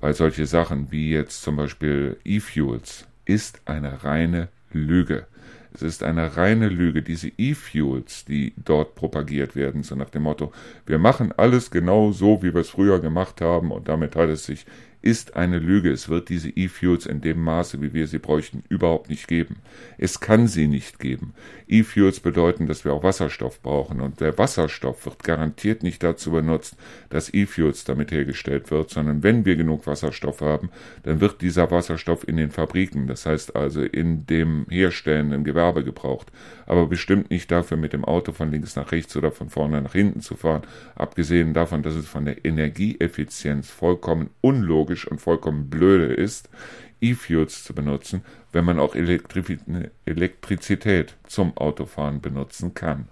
[0.00, 5.26] Weil solche Sachen wie jetzt zum Beispiel E-Fuels ist eine reine Lüge.
[5.72, 7.02] Es ist eine reine Lüge.
[7.02, 10.52] Diese E-Fuels, die dort propagiert werden, so nach dem Motto,
[10.86, 14.46] wir machen alles genau so, wie wir es früher gemacht haben und damit hat es
[14.46, 14.66] sich
[15.02, 15.90] ist eine Lüge.
[15.90, 19.56] Es wird diese E-Fuels in dem Maße, wie wir sie bräuchten, überhaupt nicht geben.
[19.98, 21.34] Es kann sie nicht geben.
[21.68, 26.76] E-Fuels bedeuten, dass wir auch Wasserstoff brauchen und der Wasserstoff wird garantiert nicht dazu benutzt,
[27.08, 30.70] dass E-Fuels damit hergestellt wird, sondern wenn wir genug Wasserstoff haben,
[31.04, 36.32] dann wird dieser Wasserstoff in den Fabriken, das heißt also in dem herstellenden Gewerbe gebraucht,
[36.66, 39.92] aber bestimmt nicht dafür mit dem Auto von links nach rechts oder von vorne nach
[39.92, 40.62] hinten zu fahren,
[40.94, 46.48] abgesehen davon, dass es von der Energieeffizienz vollkommen unlogisch unlogisch und vollkommen blöde ist,
[47.00, 48.22] E-Fuels zu benutzen,
[48.52, 49.58] wenn man auch Elektri
[50.04, 53.08] Elektrizität zum Autofahren benutzen kann.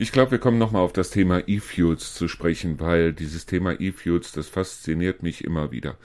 [0.00, 4.30] Ich glaube, wir kommen nochmal auf das Thema E-Fuels zu sprechen, weil dieses Thema E-Fuels,
[4.30, 5.96] das fasziniert mich immer wieder.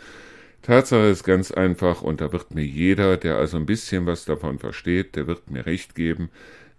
[0.64, 4.60] Tatsache ist ganz einfach, und da wird mir jeder, der also ein bisschen was davon
[4.60, 6.30] versteht, der wird mir recht geben,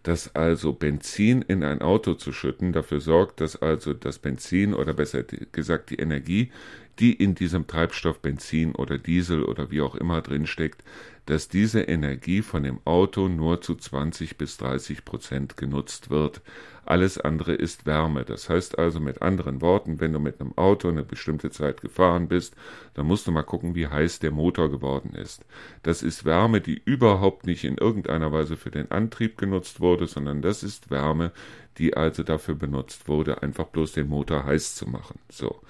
[0.03, 4.95] dass also Benzin in ein Auto zu schütten dafür sorgt, dass also das Benzin oder
[4.95, 6.51] besser gesagt die Energie,
[6.99, 10.83] die in diesem Treibstoff Benzin oder Diesel oder wie auch immer drin steckt,
[11.27, 16.43] dass diese Energie von dem Auto nur zu 20 bis 30 Prozent genutzt wird.
[16.85, 18.25] Alles andere ist Wärme.
[18.27, 22.29] Das heißt also mit anderen Worten, wenn du mit einem Auto eine bestimmte Zeit gefahren
[22.29, 22.55] bist,
[22.93, 25.47] dann musst du mal gucken, wie heiß der Motor geworden ist.
[25.83, 30.43] Das ist Wärme, die überhaupt nicht in irgendeiner Weise für den Antrieb genutzt wurde, sondern
[30.43, 31.33] das ist Wärme,
[31.79, 35.19] die also dafür benutzt wurde, einfach bloß den Motor heiß zu machen.
[35.31, 35.61] So.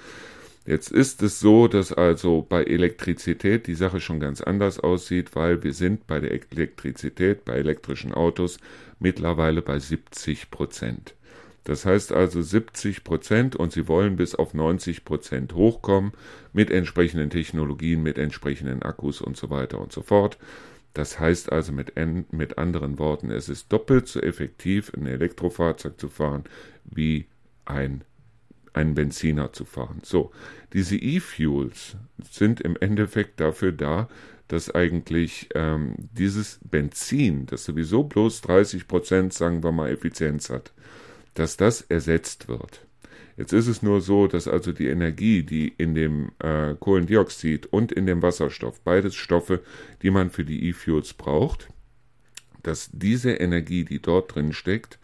[0.67, 5.63] Jetzt ist es so, dass also bei Elektrizität die Sache schon ganz anders aussieht, weil
[5.63, 8.59] wir sind bei der Elektrizität, bei elektrischen Autos
[8.99, 11.15] mittlerweile bei 70 Prozent.
[11.65, 16.13] Das heißt also 70 Prozent und sie wollen bis auf 90 Prozent hochkommen
[16.53, 20.39] mit entsprechenden Technologien, mit entsprechenden Akkus und so weiter und so fort.
[20.95, 21.93] Das heißt also mit,
[22.33, 26.45] mit anderen Worten, es ist doppelt so effektiv, ein Elektrofahrzeug zu fahren
[26.85, 27.27] wie
[27.65, 28.05] ein
[28.75, 30.01] einen Benziner zu fahren.
[30.03, 30.33] So,
[30.73, 31.97] diese E-Fuels
[32.31, 34.09] sind im Endeffekt dafür da,
[34.49, 40.73] dass eigentlich ähm, dieses Benzin, das sowieso bloß 30 Prozent, sagen wir mal, Effizienz hat,
[41.35, 42.87] dass das ersetzt wird.
[43.37, 47.91] Jetzt ist es nur so, dass also die Energie, die in dem äh, Kohlendioxid und
[47.91, 49.63] in dem Wasserstoff, beides Stoffe,
[50.03, 51.69] die man für die E-Fuels braucht,
[52.63, 54.99] dass diese Energie, die dort drin steckt,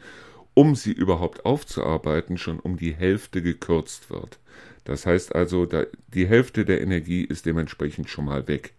[0.54, 4.38] um sie überhaupt aufzuarbeiten, schon um die Hälfte gekürzt wird.
[4.84, 5.68] Das heißt also,
[6.08, 8.74] die Hälfte der Energie ist dementsprechend schon mal weg.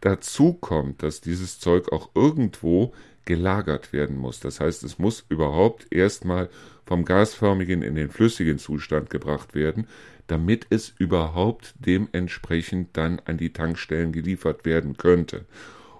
[0.00, 2.92] Dazu kommt, dass dieses Zeug auch irgendwo
[3.24, 4.40] gelagert werden muss.
[4.40, 6.50] Das heißt, es muss überhaupt erstmal
[6.84, 9.86] vom gasförmigen in den flüssigen Zustand gebracht werden,
[10.26, 15.46] damit es überhaupt dementsprechend dann an die Tankstellen geliefert werden könnte.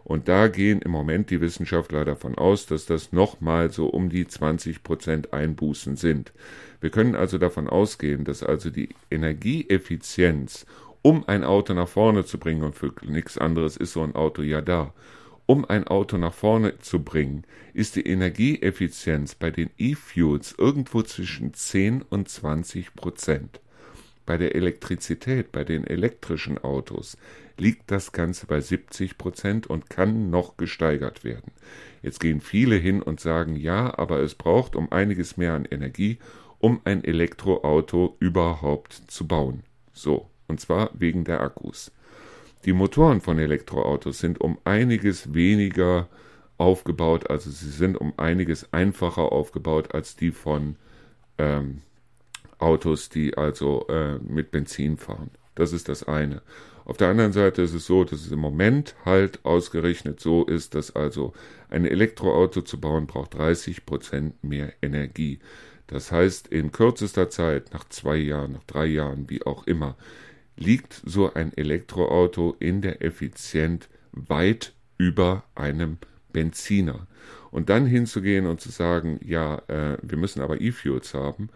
[0.05, 4.27] Und da gehen im Moment die Wissenschaftler davon aus, dass das nochmal so um die
[4.27, 6.33] 20 Prozent Einbußen sind.
[6.81, 10.67] Wir können also davon ausgehen, dass also die Energieeffizienz,
[11.01, 14.43] um ein Auto nach vorne zu bringen, und für nichts anderes ist so ein Auto
[14.43, 14.93] ja da,
[15.47, 21.55] um ein Auto nach vorne zu bringen, ist die Energieeffizienz bei den E-Fuels irgendwo zwischen
[21.55, 23.61] 10 und 20 Prozent.
[24.27, 27.17] Bei der Elektrizität, bei den elektrischen Autos
[27.59, 31.53] liegt das Ganze bei 70 Prozent und kann noch gesteigert werden.
[32.03, 36.19] Jetzt gehen viele hin und sagen, ja, aber es braucht um einiges mehr an Energie,
[36.59, 39.63] um ein Elektroauto überhaupt zu bauen.
[39.93, 41.93] So, und zwar wegen der Akkus.
[42.65, 46.09] Die Motoren von Elektroautos sind um einiges weniger
[46.57, 50.77] aufgebaut, also sie sind um einiges einfacher aufgebaut als die von
[51.37, 51.83] ähm,
[52.65, 55.31] Autos, die also äh, mit Benzin fahren.
[55.55, 56.43] Das ist das eine.
[56.87, 60.75] Auf der anderen Seite ist es so, dass es im Moment halt ausgerechnet so ist,
[60.75, 61.33] dass also
[61.71, 65.39] ein Elektroauto zu bauen braucht 30 Prozent mehr Energie.
[65.87, 69.97] Das heißt, in kürzester Zeit, nach zwei Jahren, nach drei Jahren, wie auch immer,
[70.57, 75.99] liegt so ein Elektroauto in der Effizienz weit über einem
[76.33, 77.07] Benziner.
[77.51, 81.49] Und dann hinzugehen und zu sagen, ja, äh, wir müssen aber E-Fuels haben,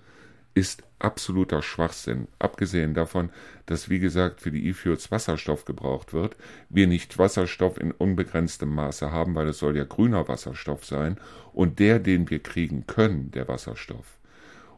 [0.59, 2.27] ist absoluter Schwachsinn.
[2.39, 3.31] Abgesehen davon,
[3.67, 6.37] dass, wie gesagt, für die E-Fuels Wasserstoff gebraucht wird,
[6.69, 11.17] wir nicht Wasserstoff in unbegrenztem Maße haben, weil es soll ja grüner Wasserstoff sein.
[11.53, 14.19] Und der, den wir kriegen können, der Wasserstoff,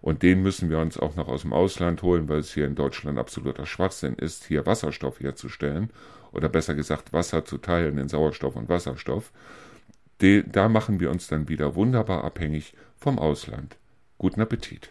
[0.03, 2.75] und den müssen wir uns auch noch aus dem Ausland holen, weil es hier in
[2.75, 5.91] Deutschland absoluter Schwachsinn ist, hier Wasserstoff herzustellen,
[6.33, 9.33] oder besser gesagt Wasser zu teilen in Sauerstoff und Wasserstoff.
[10.19, 13.77] Da machen wir uns dann wieder wunderbar abhängig vom Ausland.
[14.19, 14.91] Guten Appetit!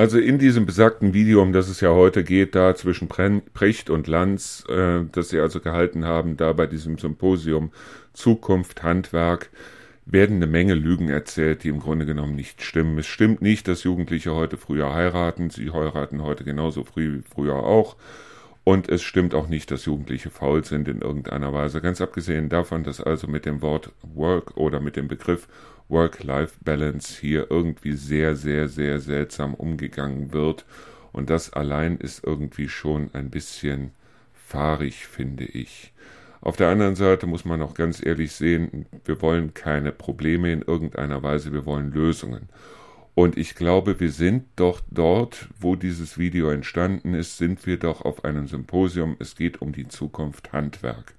[0.00, 4.06] Also in diesem besagten Video, um das es ja heute geht, da zwischen Precht und
[4.06, 7.70] Lanz, äh, das sie also gehalten haben, da bei diesem Symposium
[8.14, 9.50] Zukunft, Handwerk,
[10.06, 12.96] werden eine Menge Lügen erzählt, die im Grunde genommen nicht stimmen.
[12.96, 15.50] Es stimmt nicht, dass Jugendliche heute früher heiraten.
[15.50, 17.96] Sie heiraten heute genauso früh wie früher auch.
[18.64, 21.82] Und es stimmt auch nicht, dass Jugendliche faul sind in irgendeiner Weise.
[21.82, 25.46] Ganz abgesehen davon, dass also mit dem Wort Work oder mit dem Begriff
[25.90, 30.64] Work-Life-Balance hier irgendwie sehr, sehr, sehr seltsam umgegangen wird.
[31.12, 33.90] Und das allein ist irgendwie schon ein bisschen
[34.32, 35.92] fahrig, finde ich.
[36.40, 40.62] Auf der anderen Seite muss man auch ganz ehrlich sehen, wir wollen keine Probleme in
[40.62, 42.48] irgendeiner Weise, wir wollen Lösungen.
[43.14, 48.02] Und ich glaube, wir sind doch dort, wo dieses Video entstanden ist, sind wir doch
[48.02, 49.16] auf einem Symposium.
[49.18, 51.12] Es geht um die Zukunft Handwerk.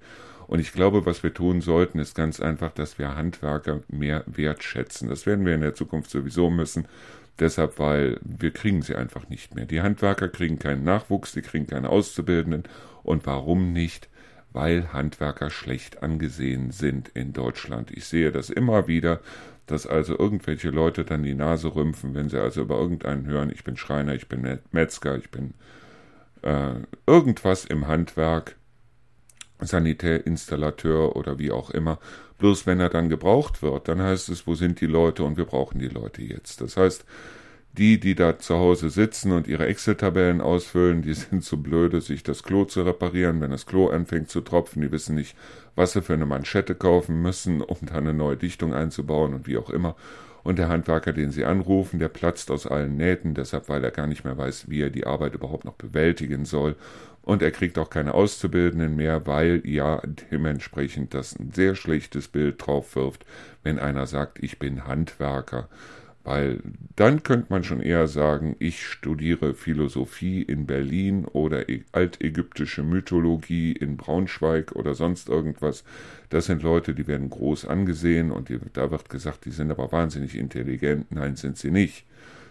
[0.52, 5.08] Und ich glaube, was wir tun sollten, ist ganz einfach, dass wir Handwerker mehr wertschätzen.
[5.08, 6.86] Das werden wir in der Zukunft sowieso müssen.
[7.38, 9.64] Deshalb, weil wir kriegen sie einfach nicht mehr.
[9.64, 12.64] Die Handwerker kriegen keinen Nachwuchs, die kriegen keine Auszubildenden.
[13.02, 14.10] Und warum nicht?
[14.52, 17.90] Weil Handwerker schlecht angesehen sind in Deutschland.
[17.90, 19.20] Ich sehe das immer wieder,
[19.64, 23.64] dass also irgendwelche Leute dann die Nase rümpfen, wenn sie also über irgendeinen hören, ich
[23.64, 25.54] bin Schreiner, ich bin Metzger, ich bin
[26.42, 26.74] äh,
[27.06, 28.56] irgendwas im Handwerk
[29.66, 31.98] Sanitärinstallateur oder wie auch immer.
[32.38, 35.44] Bloß wenn er dann gebraucht wird, dann heißt es, wo sind die Leute und wir
[35.44, 36.60] brauchen die Leute jetzt.
[36.60, 37.04] Das heißt,
[37.78, 42.22] die, die da zu Hause sitzen und ihre Excel-Tabellen ausfüllen, die sind zu blöde, sich
[42.22, 44.82] das Klo zu reparieren, wenn das Klo anfängt zu tropfen.
[44.82, 45.36] Die wissen nicht,
[45.74, 49.56] was sie für eine Manschette kaufen müssen, um da eine neue Dichtung einzubauen und wie
[49.56, 49.96] auch immer.
[50.42, 54.06] Und der Handwerker, den sie anrufen, der platzt aus allen Nähten, deshalb, weil er gar
[54.06, 56.76] nicht mehr weiß, wie er die Arbeit überhaupt noch bewältigen soll
[57.22, 62.66] und er kriegt auch keine Auszubildenden mehr, weil ja dementsprechend das ein sehr schlechtes Bild
[62.66, 63.24] drauf wirft,
[63.62, 65.68] wenn einer sagt, ich bin Handwerker.
[66.24, 66.60] Weil
[66.94, 73.96] dann könnte man schon eher sagen, ich studiere Philosophie in Berlin oder altägyptische Mythologie in
[73.96, 75.82] Braunschweig oder sonst irgendwas.
[76.30, 79.90] Das sind Leute, die werden groß angesehen und die, da wird gesagt, die sind aber
[79.90, 81.10] wahnsinnig intelligent.
[81.10, 82.04] Nein, sind sie nicht.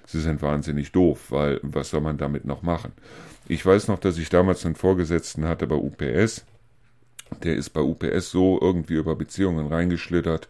[0.06, 2.92] Sie sind wahnsinnig doof, weil was soll man damit noch machen?
[3.48, 6.44] Ich weiß noch, dass ich damals einen Vorgesetzten hatte bei UPS.
[7.44, 10.50] Der ist bei UPS so irgendwie über Beziehungen reingeschlittert.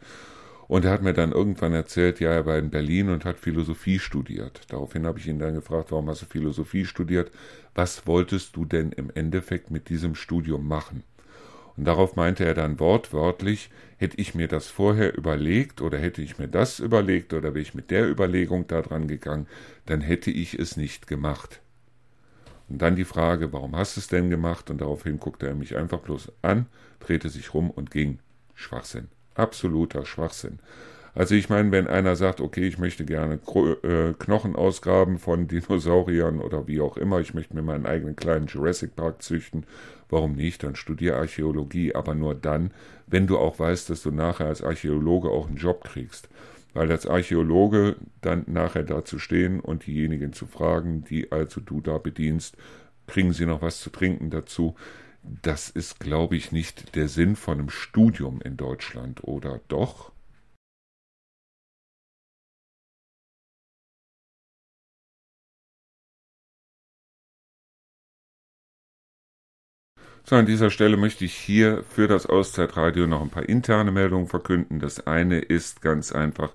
[0.71, 3.99] Und er hat mir dann irgendwann erzählt, ja, er war in Berlin und hat Philosophie
[3.99, 4.61] studiert.
[4.69, 7.29] Daraufhin habe ich ihn dann gefragt, warum hast du Philosophie studiert?
[7.75, 11.03] Was wolltest du denn im Endeffekt mit diesem Studium machen?
[11.75, 16.39] Und darauf meinte er dann wortwörtlich, hätte ich mir das vorher überlegt oder hätte ich
[16.39, 19.47] mir das überlegt oder wäre ich mit der Überlegung da dran gegangen,
[19.87, 21.59] dann hätte ich es nicht gemacht.
[22.69, 24.69] Und dann die Frage, warum hast du es denn gemacht?
[24.69, 26.67] Und daraufhin guckte er mich einfach bloß an,
[27.01, 28.19] drehte sich rum und ging.
[28.55, 29.09] Schwachsinn.
[29.41, 30.59] Absoluter Schwachsinn.
[31.13, 36.39] Also ich meine, wenn einer sagt, okay, ich möchte gerne äh, Knochen ausgraben von Dinosauriern
[36.39, 39.65] oder wie auch immer, ich möchte mir meinen eigenen kleinen Jurassic Park züchten,
[40.09, 40.63] warum nicht?
[40.63, 42.71] Dann studiere Archäologie, aber nur dann,
[43.07, 46.29] wenn du auch weißt, dass du nachher als Archäologe auch einen Job kriegst
[46.73, 51.81] weil als Archäologe dann nachher da zu stehen und diejenigen zu fragen, die also du
[51.81, 52.55] da bedienst,
[53.07, 54.75] kriegen sie noch was zu trinken dazu,
[55.23, 60.11] das ist, glaube ich, nicht der Sinn von einem Studium in Deutschland, oder doch?
[70.23, 74.27] So, an dieser Stelle möchte ich hier für das Auszeitradio noch ein paar interne Meldungen
[74.27, 74.79] verkünden.
[74.79, 76.53] Das eine ist ganz einfach,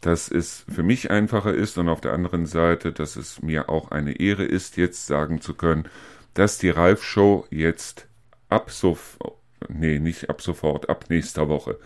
[0.00, 3.90] dass es für mich einfacher ist und auf der anderen Seite, dass es mir auch
[3.90, 5.88] eine Ehre ist, jetzt sagen zu können,
[6.34, 8.08] dass die Ralf-Show jetzt
[8.48, 11.78] ab sofort, nee, nicht ab sofort, ab nächster Woche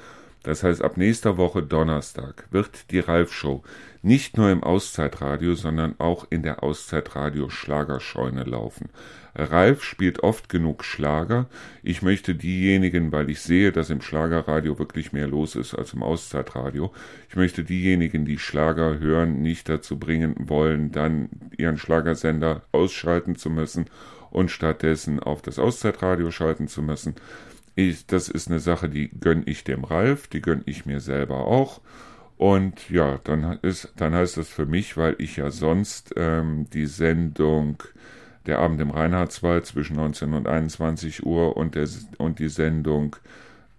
[0.42, 3.62] Das heißt, ab nächster Woche Donnerstag wird die Ralf-Show
[4.02, 8.90] nicht nur im Auszeitradio, sondern auch in der Auszeitradio Schlagerscheune laufen.
[9.34, 11.46] Ralf spielt oft genug Schlager.
[11.82, 16.02] Ich möchte diejenigen, weil ich sehe, dass im Schlagerradio wirklich mehr los ist als im
[16.02, 16.92] Auszeitradio,
[17.28, 23.50] ich möchte diejenigen, die Schlager hören, nicht dazu bringen wollen, dann ihren Schlagersender ausschalten zu
[23.50, 23.86] müssen
[24.30, 27.14] und stattdessen auf das Auszeitradio schalten zu müssen.
[27.74, 31.46] Ich, das ist eine Sache, die gönne ich dem Ralf, die gönne ich mir selber
[31.46, 31.80] auch.
[32.38, 36.86] Und ja, dann ist, dann heißt das für mich, weil ich ja sonst ähm, die
[36.86, 37.82] Sendung
[38.46, 41.86] Der Abend im Reinhardswald zwischen 19 und 21 Uhr und, der,
[42.18, 43.16] und die Sendung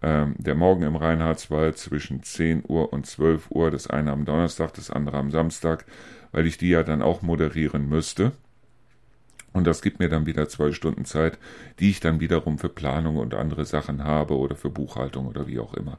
[0.02, 4.74] ähm, Der Morgen im Reinhardswald zwischen 10 Uhr und 12 Uhr, das eine am Donnerstag,
[4.74, 5.86] das andere am Samstag,
[6.34, 8.34] weil ich die ja dann auch moderieren müsste.
[9.54, 11.38] Und das gibt mir dann wieder zwei Stunden Zeit,
[11.80, 15.60] die ich dann wiederum für Planung und andere Sachen habe oder für Buchhaltung oder wie
[15.60, 15.98] auch immer.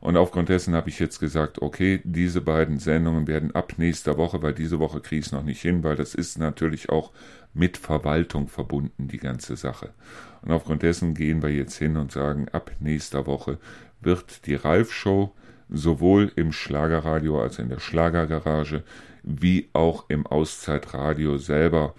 [0.00, 4.42] Und aufgrund dessen habe ich jetzt gesagt, okay, diese beiden Sendungen werden ab nächster Woche,
[4.42, 7.10] weil diese Woche kriege ich es noch nicht hin, weil das ist natürlich auch
[7.54, 9.94] mit Verwaltung verbunden, die ganze Sache.
[10.42, 13.56] Und aufgrund dessen gehen wir jetzt hin und sagen, ab nächster Woche
[14.02, 15.32] wird die Ralf-Show
[15.70, 18.82] sowohl im Schlagerradio, also in der Schlagergarage,
[19.22, 21.94] wie auch im Auszeitradio selber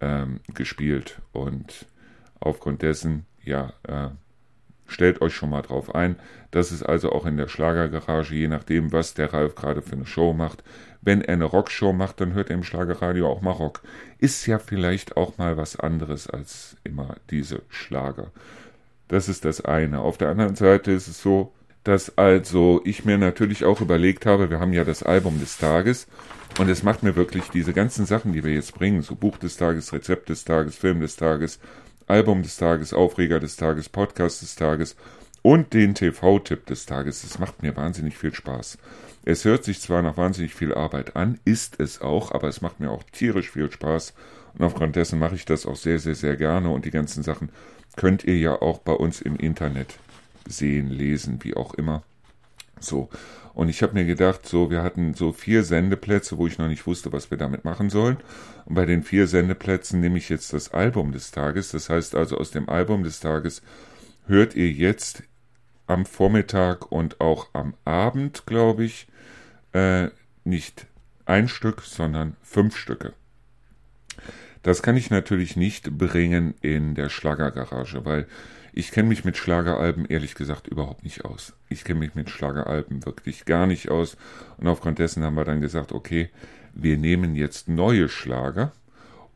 [0.00, 1.20] ähm, gespielt.
[1.32, 1.86] Und
[2.40, 4.10] aufgrund dessen, ja, äh,
[4.86, 6.16] Stellt euch schon mal drauf ein.
[6.50, 10.06] Das ist also auch in der Schlagergarage, je nachdem, was der Ralf gerade für eine
[10.06, 10.62] Show macht.
[11.00, 13.82] Wenn er eine Rockshow macht, dann hört er im Schlagerradio auch mal Rock.
[14.18, 18.30] Ist ja vielleicht auch mal was anderes als immer diese Schlager.
[19.08, 20.00] Das ist das eine.
[20.00, 21.52] Auf der anderen Seite ist es so,
[21.84, 26.06] dass also ich mir natürlich auch überlegt habe, wir haben ja das Album des Tages
[26.58, 29.56] und es macht mir wirklich diese ganzen Sachen, die wir jetzt bringen, so Buch des
[29.56, 31.60] Tages, Rezept des Tages, Film des Tages,
[32.06, 34.96] Album des Tages, Aufreger des Tages, Podcast des Tages
[35.42, 37.22] und den TV-Tipp des Tages.
[37.22, 38.78] Das macht mir wahnsinnig viel Spaß.
[39.26, 42.80] Es hört sich zwar nach wahnsinnig viel Arbeit an, ist es auch, aber es macht
[42.80, 44.14] mir auch tierisch viel Spaß.
[44.56, 46.70] Und aufgrund dessen mache ich das auch sehr, sehr, sehr gerne.
[46.70, 47.50] Und die ganzen Sachen
[47.96, 49.98] könnt ihr ja auch bei uns im Internet
[50.48, 52.02] sehen, lesen, wie auch immer.
[52.80, 53.08] So.
[53.54, 56.86] Und ich habe mir gedacht, so, wir hatten so vier Sendeplätze, wo ich noch nicht
[56.86, 58.16] wusste, was wir damit machen sollen.
[58.64, 61.70] Und bei den vier Sendeplätzen nehme ich jetzt das Album des Tages.
[61.70, 63.62] Das heißt also, aus dem Album des Tages
[64.26, 65.22] hört ihr jetzt
[65.86, 69.06] am Vormittag und auch am Abend, glaube ich,
[69.72, 70.08] äh,
[70.42, 70.86] nicht
[71.26, 73.12] ein Stück, sondern fünf Stücke.
[74.62, 78.26] Das kann ich natürlich nicht bringen in der Schlagergarage, weil
[78.76, 81.54] ich kenne mich mit Schlageralben ehrlich gesagt überhaupt nicht aus.
[81.68, 84.16] Ich kenne mich mit Schlageralben wirklich gar nicht aus.
[84.56, 86.28] Und aufgrund dessen haben wir dann gesagt, okay,
[86.74, 88.72] wir nehmen jetzt neue Schlager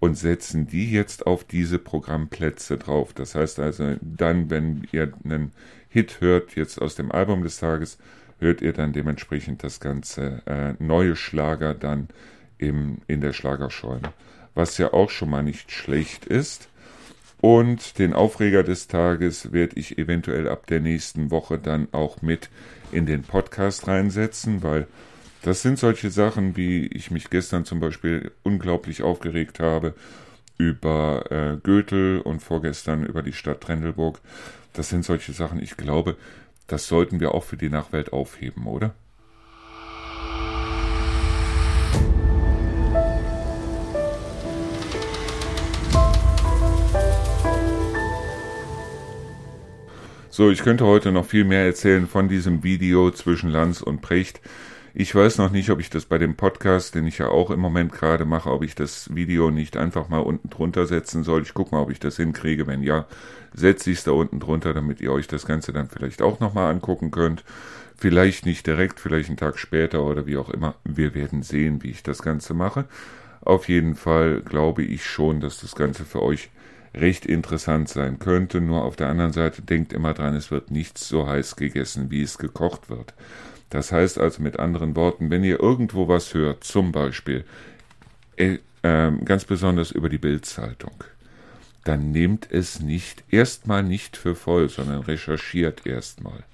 [0.01, 3.13] und setzen die jetzt auf diese Programmplätze drauf.
[3.13, 5.53] Das heißt also, dann, wenn ihr einen
[5.89, 7.99] Hit hört, jetzt aus dem Album des Tages,
[8.41, 12.09] hört ihr dann dementsprechend das ganze äh, neue Schlager dann
[12.59, 14.13] im, in der Schlagerscheune.
[14.55, 16.69] Was ja auch schon mal nicht schlecht ist.
[17.41, 22.51] Und den Aufreger des Tages werde ich eventuell ab der nächsten Woche dann auch mit
[22.91, 24.89] in den Podcast reinsetzen, weil
[25.43, 29.95] das sind solche Sachen, wie ich mich gestern zum Beispiel unglaublich aufgeregt habe
[30.59, 34.21] über äh, Goethe und vorgestern über die Stadt Trendelburg.
[34.73, 36.17] Das sind solche Sachen, ich glaube,
[36.67, 38.95] das sollten wir auch für die Nachwelt aufheben, oder?
[50.39, 54.41] So, ich könnte heute noch viel mehr erzählen von diesem Video zwischen Lanz und Precht.
[54.95, 57.59] Ich weiß noch nicht, ob ich das bei dem Podcast, den ich ja auch im
[57.59, 61.43] Moment gerade mache, ob ich das Video nicht einfach mal unten drunter setzen soll.
[61.43, 62.69] Ich gucke mal, ob ich das hinkriege.
[62.69, 63.07] Wenn ja,
[63.53, 66.71] setze ich es da unten drunter, damit ihr euch das Ganze dann vielleicht auch nochmal
[66.71, 67.43] angucken könnt.
[67.97, 70.77] Vielleicht nicht direkt, vielleicht einen Tag später oder wie auch immer.
[70.85, 72.85] Wir werden sehen, wie ich das Ganze mache.
[73.41, 76.49] Auf jeden Fall glaube ich schon, dass das Ganze für euch
[77.01, 78.61] recht interessant sein könnte.
[78.61, 82.23] Nur auf der anderen Seite denkt immer dran, es wird nichts so heiß gegessen, wie
[82.23, 83.15] es gekocht wird.
[83.71, 87.45] Das heißt also mit anderen Worten, wenn ihr irgendwo was hört, zum Beispiel
[88.37, 91.05] äh, äh, ganz besonders über die Bildzeitung,
[91.85, 96.45] dann nehmt es nicht erstmal nicht für voll, sondern recherchiert erstmal.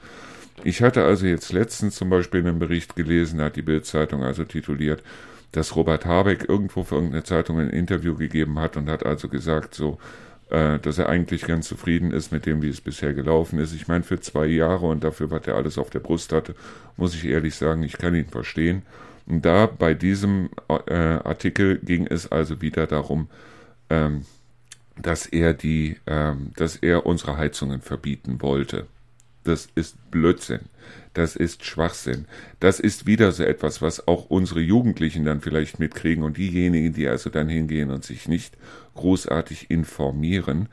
[0.62, 4.44] Ich hatte also jetzt letztens zum Beispiel einen Bericht gelesen, da hat die Bildzeitung also
[4.44, 5.02] tituliert,
[5.52, 9.74] dass Robert Habeck irgendwo für irgendeine Zeitung ein Interview gegeben hat und hat also gesagt,
[9.74, 9.98] so,
[10.50, 13.74] äh, dass er eigentlich ganz zufrieden ist mit dem, wie es bisher gelaufen ist.
[13.74, 16.54] Ich meine, für zwei Jahre und dafür, was er alles auf der Brust hatte,
[16.96, 18.82] muss ich ehrlich sagen, ich kann ihn verstehen.
[19.26, 23.28] Und da bei diesem äh, Artikel ging es also wieder darum,
[23.88, 24.26] ähm,
[25.00, 28.86] dass er die, ähm, dass er unsere Heizungen verbieten wollte.
[29.44, 30.60] Das ist Blödsinn.
[31.14, 32.26] Das ist Schwachsinn.
[32.58, 37.08] Das ist wieder so etwas, was auch unsere Jugendlichen dann vielleicht mitkriegen und diejenigen, die
[37.08, 38.56] also dann hingehen und sich nicht
[38.94, 40.68] großartig informieren,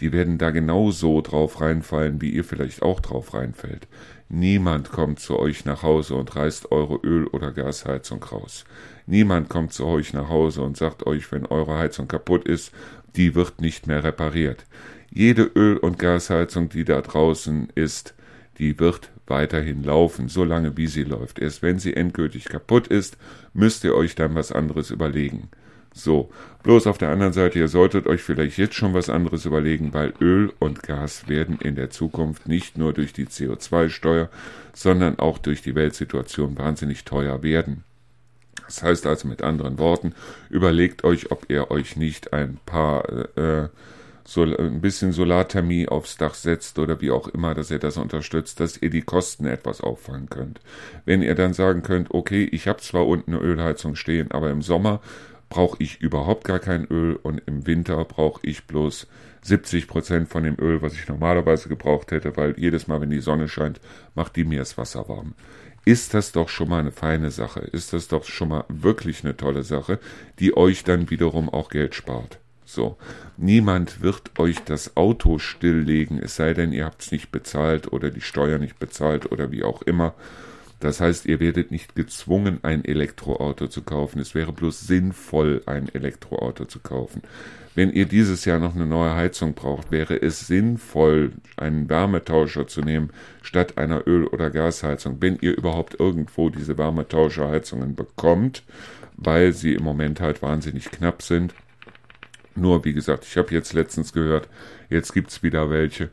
[0.00, 3.88] die werden da genauso drauf reinfallen, wie ihr vielleicht auch drauf reinfällt.
[4.28, 8.64] Niemand kommt zu euch nach Hause und reißt eure Öl- oder Gasheizung raus.
[9.06, 12.72] Niemand kommt zu euch nach Hause und sagt euch, wenn eure Heizung kaputt ist,
[13.14, 14.66] die wird nicht mehr repariert.
[15.10, 18.14] Jede Öl- und Gasheizung, die da draußen ist,
[18.58, 21.38] die wird weiterhin laufen, solange wie sie läuft.
[21.38, 23.16] Erst wenn sie endgültig kaputt ist,
[23.54, 25.48] müsst ihr euch dann was anderes überlegen.
[25.94, 26.30] So,
[26.62, 30.12] bloß auf der anderen Seite, ihr solltet euch vielleicht jetzt schon was anderes überlegen, weil
[30.20, 34.28] Öl und Gas werden in der Zukunft nicht nur durch die CO2-Steuer,
[34.74, 37.82] sondern auch durch die Weltsituation wahnsinnig teuer werden.
[38.66, 40.14] Das heißt also mit anderen Worten,
[40.50, 43.08] überlegt euch, ob ihr euch nicht ein paar
[43.38, 43.68] äh,
[44.26, 48.58] so ein bisschen Solarthermie aufs Dach setzt oder wie auch immer, dass ihr das unterstützt,
[48.60, 50.60] dass ihr die Kosten etwas auffangen könnt.
[51.04, 54.62] Wenn ihr dann sagen könnt, okay, ich habe zwar unten eine Ölheizung stehen, aber im
[54.62, 55.00] Sommer
[55.48, 59.06] brauche ich überhaupt gar kein Öl und im Winter brauche ich bloß
[59.42, 63.20] 70 Prozent von dem Öl, was ich normalerweise gebraucht hätte, weil jedes Mal, wenn die
[63.20, 63.80] Sonne scheint,
[64.16, 65.34] macht die mir das Wasser warm.
[65.84, 69.36] Ist das doch schon mal eine feine Sache, ist das doch schon mal wirklich eine
[69.36, 70.00] tolle Sache,
[70.40, 72.40] die euch dann wiederum auch Geld spart.
[72.66, 72.98] So,
[73.36, 78.10] niemand wird euch das Auto stilllegen, es sei denn, ihr habt es nicht bezahlt oder
[78.10, 80.14] die Steuer nicht bezahlt oder wie auch immer.
[80.80, 84.18] Das heißt, ihr werdet nicht gezwungen, ein Elektroauto zu kaufen.
[84.18, 87.22] Es wäre bloß sinnvoll, ein Elektroauto zu kaufen.
[87.76, 92.80] Wenn ihr dieses Jahr noch eine neue Heizung braucht, wäre es sinnvoll, einen Wärmetauscher zu
[92.80, 93.10] nehmen,
[93.42, 98.64] statt einer Öl- oder Gasheizung, wenn ihr überhaupt irgendwo diese Wärmetauscherheizungen bekommt,
[99.16, 101.54] weil sie im Moment halt wahnsinnig knapp sind.
[102.56, 104.48] Nur, wie gesagt, ich habe jetzt letztens gehört,
[104.88, 106.10] jetzt gibt's wieder welche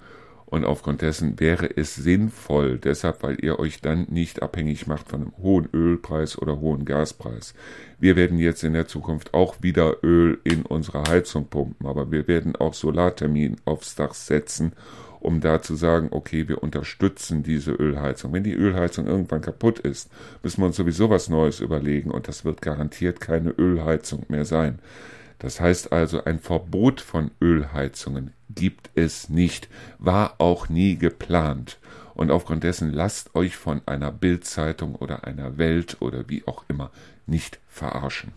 [0.54, 5.22] und aufgrund dessen wäre es sinnvoll, deshalb, weil ihr euch dann nicht abhängig macht von
[5.22, 7.56] einem hohen Ölpreis oder hohen Gaspreis.
[8.00, 12.28] Wir werden jetzt in der Zukunft auch wieder Öl in unsere Heizung pumpen, aber wir
[12.28, 14.74] werden auch Solartermin aufs Dach setzen,
[15.20, 18.32] um da zu sagen, okay, wir unterstützen diese Ölheizung.
[18.32, 20.12] Wenn die Ölheizung irgendwann kaputt ist,
[20.44, 24.78] müssen wir uns sowieso was Neues überlegen und das wird garantiert keine Ölheizung mehr sein.
[25.44, 29.68] Das heißt also, ein Verbot von Ölheizungen gibt es nicht,
[30.00, 31.80] war auch nie geplant.
[32.14, 36.92] Und aufgrund dessen lasst euch von einer Bildzeitung oder einer Welt oder wie auch immer
[37.26, 38.32] nicht verarschen.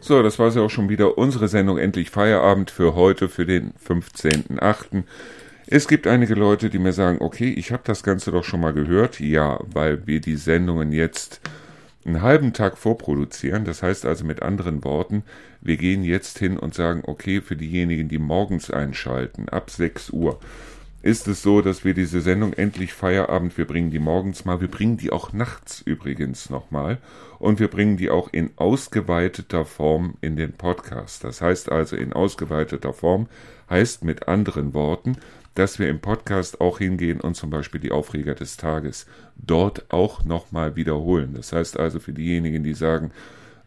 [0.00, 1.18] So, das war es ja auch schon wieder.
[1.18, 5.04] Unsere Sendung Endlich Feierabend für heute, für den 15.8.
[5.68, 8.72] Es gibt einige Leute, die mir sagen, okay, ich habe das Ganze doch schon mal
[8.72, 9.18] gehört.
[9.18, 11.40] Ja, weil wir die Sendungen jetzt
[12.04, 13.64] einen halben Tag vorproduzieren.
[13.64, 15.24] Das heißt also mit anderen Worten,
[15.60, 20.38] wir gehen jetzt hin und sagen, okay, für diejenigen, die morgens einschalten, ab 6 Uhr,
[21.02, 24.68] ist es so, dass wir diese Sendung endlich Feierabend, wir bringen die morgens mal, wir
[24.68, 26.98] bringen die auch nachts übrigens nochmal
[27.38, 31.22] und wir bringen die auch in ausgeweiteter Form in den Podcast.
[31.24, 33.28] Das heißt also in ausgeweiteter Form
[33.68, 35.16] heißt mit anderen Worten,
[35.56, 40.24] dass wir im Podcast auch hingehen und zum Beispiel die Aufreger des Tages dort auch
[40.24, 41.32] nochmal wiederholen.
[41.34, 43.10] Das heißt also für diejenigen, die sagen,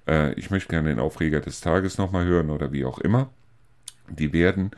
[0.07, 3.29] äh, ich möchte gerne den Aufreger des Tages nochmal hören oder wie auch immer,
[4.07, 4.71] die werden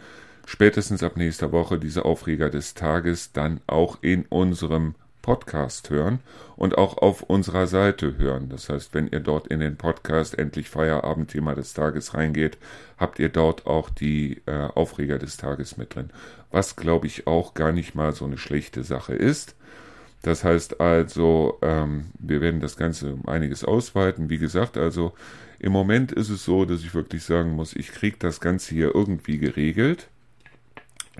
[0.45, 6.19] spätestens ab nächster Woche diese Aufreger des Tages dann auch in unserem Podcast hören
[6.55, 8.49] und auch auf unserer Seite hören.
[8.49, 12.57] Das heißt, wenn ihr dort in den Podcast endlich Feierabendthema des Tages reingeht,
[12.97, 16.09] habt ihr dort auch die äh, Aufreger des Tages mit drin.
[16.51, 19.55] Was glaube ich auch gar nicht mal so eine schlechte Sache ist.
[20.21, 24.29] Das heißt also, ähm, wir werden das Ganze um einiges ausweiten.
[24.29, 25.13] Wie gesagt, also
[25.57, 28.93] im Moment ist es so, dass ich wirklich sagen muss, ich kriege das Ganze hier
[28.93, 30.09] irgendwie geregelt.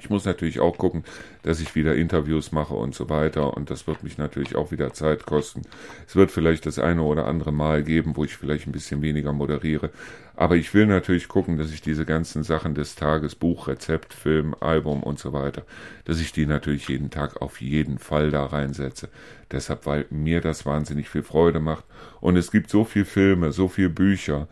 [0.02, 1.04] Ich muss natürlich auch gucken,
[1.44, 3.56] dass ich wieder Interviews mache und so weiter.
[3.56, 5.62] Und das wird mich natürlich auch wieder Zeit kosten.
[6.08, 9.32] Es wird vielleicht das eine oder andere Mal geben, wo ich vielleicht ein bisschen weniger
[9.32, 9.92] moderiere.
[10.36, 14.56] Aber ich will natürlich gucken, dass ich diese ganzen Sachen des Tages, Buch, Rezept, Film,
[14.60, 15.68] Album und so weiter,
[16.06, 19.08] dass ich die natürlich jeden Tag auf jeden Fall da reinsetze.
[19.52, 21.86] Deshalb, weil mir das wahnsinnig viel Freude macht.
[22.22, 24.48] Und es gibt so viel Filme, so viel Bücher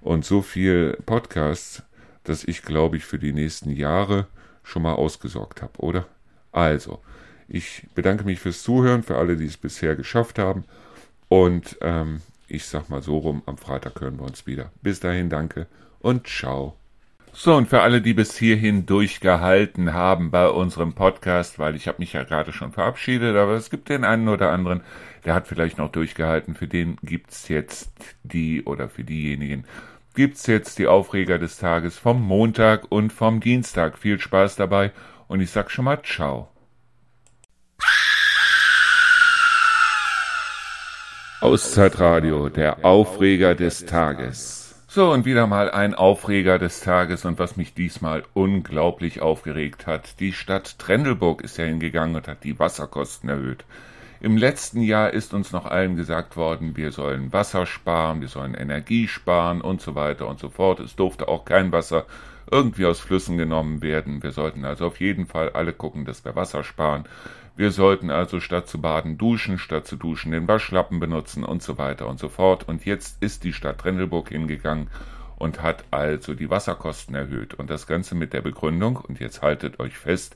[0.00, 1.82] und so viel Podcasts,
[2.22, 4.28] dass ich glaube ich für die nächsten Jahre
[4.64, 6.06] schon mal ausgesorgt habe, oder?
[6.50, 7.00] Also,
[7.46, 10.64] ich bedanke mich fürs Zuhören, für alle, die es bisher geschafft haben.
[11.28, 14.72] Und ähm, ich sag mal so rum, am Freitag hören wir uns wieder.
[14.82, 15.66] Bis dahin, danke
[16.00, 16.76] und ciao.
[17.32, 21.98] So, und für alle, die bis hierhin durchgehalten haben bei unserem Podcast, weil ich habe
[21.98, 24.82] mich ja gerade schon verabschiedet, aber es gibt den einen oder anderen,
[25.24, 27.90] der hat vielleicht noch durchgehalten, für den gibt's jetzt
[28.22, 29.64] die oder für diejenigen
[30.14, 33.98] gibt's jetzt die Aufreger des Tages vom Montag und vom Dienstag.
[33.98, 34.92] Viel Spaß dabei
[35.28, 36.48] und ich sag schon mal ciao.
[41.40, 44.82] Auszeitradio, der Aufreger des Tages.
[44.86, 50.20] So, und wieder mal ein Aufreger des Tages und was mich diesmal unglaublich aufgeregt hat.
[50.20, 53.64] Die Stadt Trendelburg ist ja hingegangen und hat die Wasserkosten erhöht.
[54.24, 58.54] Im letzten Jahr ist uns noch allen gesagt worden, wir sollen Wasser sparen, wir sollen
[58.54, 60.80] Energie sparen und so weiter und so fort.
[60.80, 62.06] Es durfte auch kein Wasser
[62.50, 64.22] irgendwie aus Flüssen genommen werden.
[64.22, 67.04] Wir sollten also auf jeden Fall alle gucken, dass wir Wasser sparen.
[67.54, 71.76] Wir sollten also statt zu baden duschen, statt zu duschen den Waschlappen benutzen und so
[71.76, 72.66] weiter und so fort.
[72.66, 74.88] Und jetzt ist die Stadt Trendelburg hingegangen
[75.36, 77.52] und hat also die Wasserkosten erhöht.
[77.52, 80.34] Und das Ganze mit der Begründung, und jetzt haltet euch fest,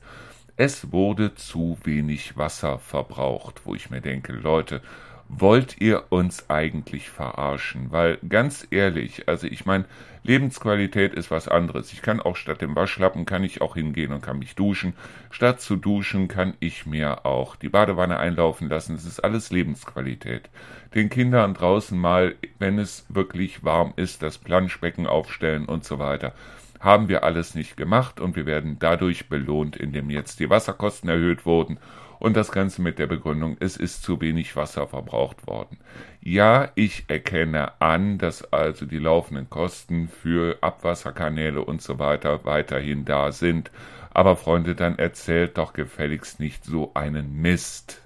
[0.59, 4.81] es wurde zu wenig Wasser verbraucht, wo ich mir denke, Leute,
[5.29, 7.91] wollt ihr uns eigentlich verarschen?
[7.91, 9.85] Weil ganz ehrlich, also ich meine,
[10.23, 11.93] Lebensqualität ist was anderes.
[11.93, 14.95] Ich kann auch statt dem Waschlappen kann ich auch hingehen und kann mich duschen.
[15.31, 18.95] Statt zu duschen kann ich mir auch die Badewanne einlaufen lassen.
[18.95, 20.49] Es ist alles Lebensqualität.
[20.93, 26.33] Den Kindern draußen mal, wenn es wirklich warm ist, das Planschbecken aufstellen und so weiter.
[26.79, 31.45] Haben wir alles nicht gemacht und wir werden dadurch belohnt, indem jetzt die Wasserkosten erhöht
[31.45, 31.79] wurden
[32.19, 35.79] und das Ganze mit der Begründung, es ist zu wenig Wasser verbraucht worden.
[36.21, 43.05] Ja, ich erkenne an, dass also die laufenden Kosten für Abwasserkanäle und so weiter weiterhin
[43.05, 43.71] da sind.
[44.11, 48.01] Aber Freunde, dann erzählt doch gefälligst nicht so einen Mist.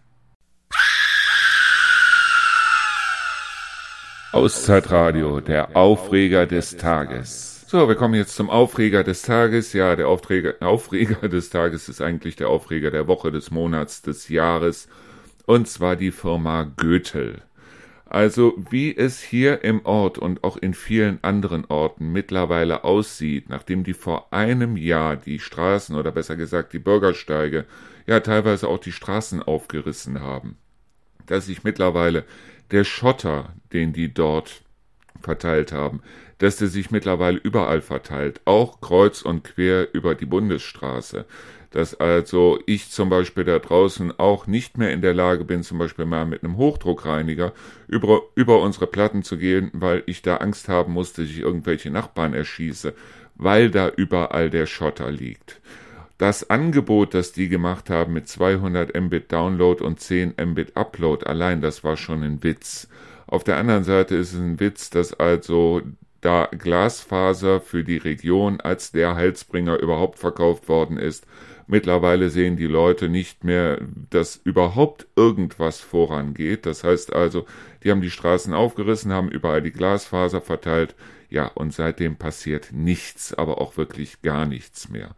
[4.32, 7.53] Auszeitradio, der Aufreger des Tages.
[7.66, 9.74] So, wir kommen jetzt zum Aufreger des Tages.
[9.74, 14.30] Ja, der Aufträger, Aufreger des Tages ist eigentlich der Aufreger der Woche, des Monats, des
[14.30, 14.88] Jahres.
[15.46, 17.42] Und zwar die Firma Götel.
[18.06, 23.84] Also wie es hier im Ort und auch in vielen anderen Orten mittlerweile aussieht, nachdem
[23.84, 27.66] die vor einem Jahr die Straßen oder besser gesagt die Bürgersteige,
[28.06, 30.58] ja teilweise auch die Straßen aufgerissen haben,
[31.26, 32.26] dass sich mittlerweile
[32.70, 34.62] der Schotter, den die dort
[35.22, 36.02] verteilt haben,
[36.44, 41.24] dass der sich mittlerweile überall verteilt, auch kreuz und quer über die Bundesstraße.
[41.72, 45.78] Dass also ich zum Beispiel da draußen auch nicht mehr in der Lage bin, zum
[45.78, 47.54] Beispiel mal mit einem Hochdruckreiniger
[47.88, 51.92] über, über unsere Platten zu gehen, weil ich da Angst haben muss, dass ich irgendwelche
[51.92, 52.94] Nachbarn erschieße,
[53.36, 55.62] weil da überall der Schotter liegt.
[56.18, 61.62] Das Angebot, das die gemacht haben mit 200 Mbit Download und 10 Mbit Upload, allein
[61.62, 62.90] das war schon ein Witz.
[63.28, 65.82] Auf der anderen Seite ist es ein Witz, dass also
[66.24, 71.26] da Glasfaser für die Region als der Heilsbringer überhaupt verkauft worden ist.
[71.68, 76.66] Mittlerweile sehen die Leute nicht mehr, dass überhaupt irgendwas vorangeht.
[76.66, 77.46] Das heißt also,
[77.84, 80.96] die haben die Straßen aufgerissen, haben überall die Glasfaser verteilt.
[81.30, 85.16] Ja, und seitdem passiert nichts, aber auch wirklich gar nichts mehr.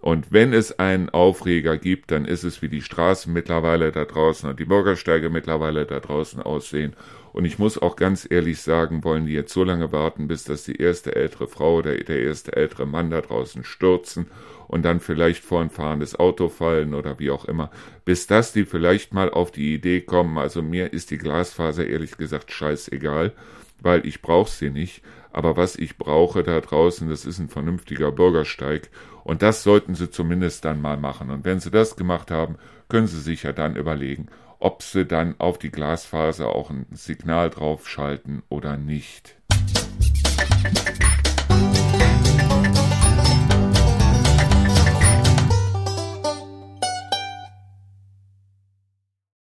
[0.00, 4.48] Und wenn es einen Aufreger gibt, dann ist es, wie die Straßen mittlerweile da draußen
[4.48, 6.94] und die Bürgersteige mittlerweile da draußen aussehen.
[7.36, 10.64] Und ich muss auch ganz ehrlich sagen, wollen die jetzt so lange warten, bis dass
[10.64, 14.28] die erste ältere Frau oder der erste ältere Mann da draußen stürzen
[14.68, 17.70] und dann vielleicht vor ein fahrendes Auto fallen oder wie auch immer,
[18.06, 22.16] bis dass die vielleicht mal auf die Idee kommen, also mir ist die Glasfaser ehrlich
[22.16, 23.34] gesagt scheißegal,
[23.82, 28.12] weil ich brauche sie nicht, aber was ich brauche da draußen, das ist ein vernünftiger
[28.12, 28.88] Bürgersteig.
[29.24, 31.28] Und das sollten sie zumindest dann mal machen.
[31.30, 32.56] Und wenn sie das gemacht haben,
[32.88, 34.28] können sie sich ja dann überlegen,
[34.58, 39.36] ob sie dann auf die Glasfaser auch ein Signal draufschalten oder nicht.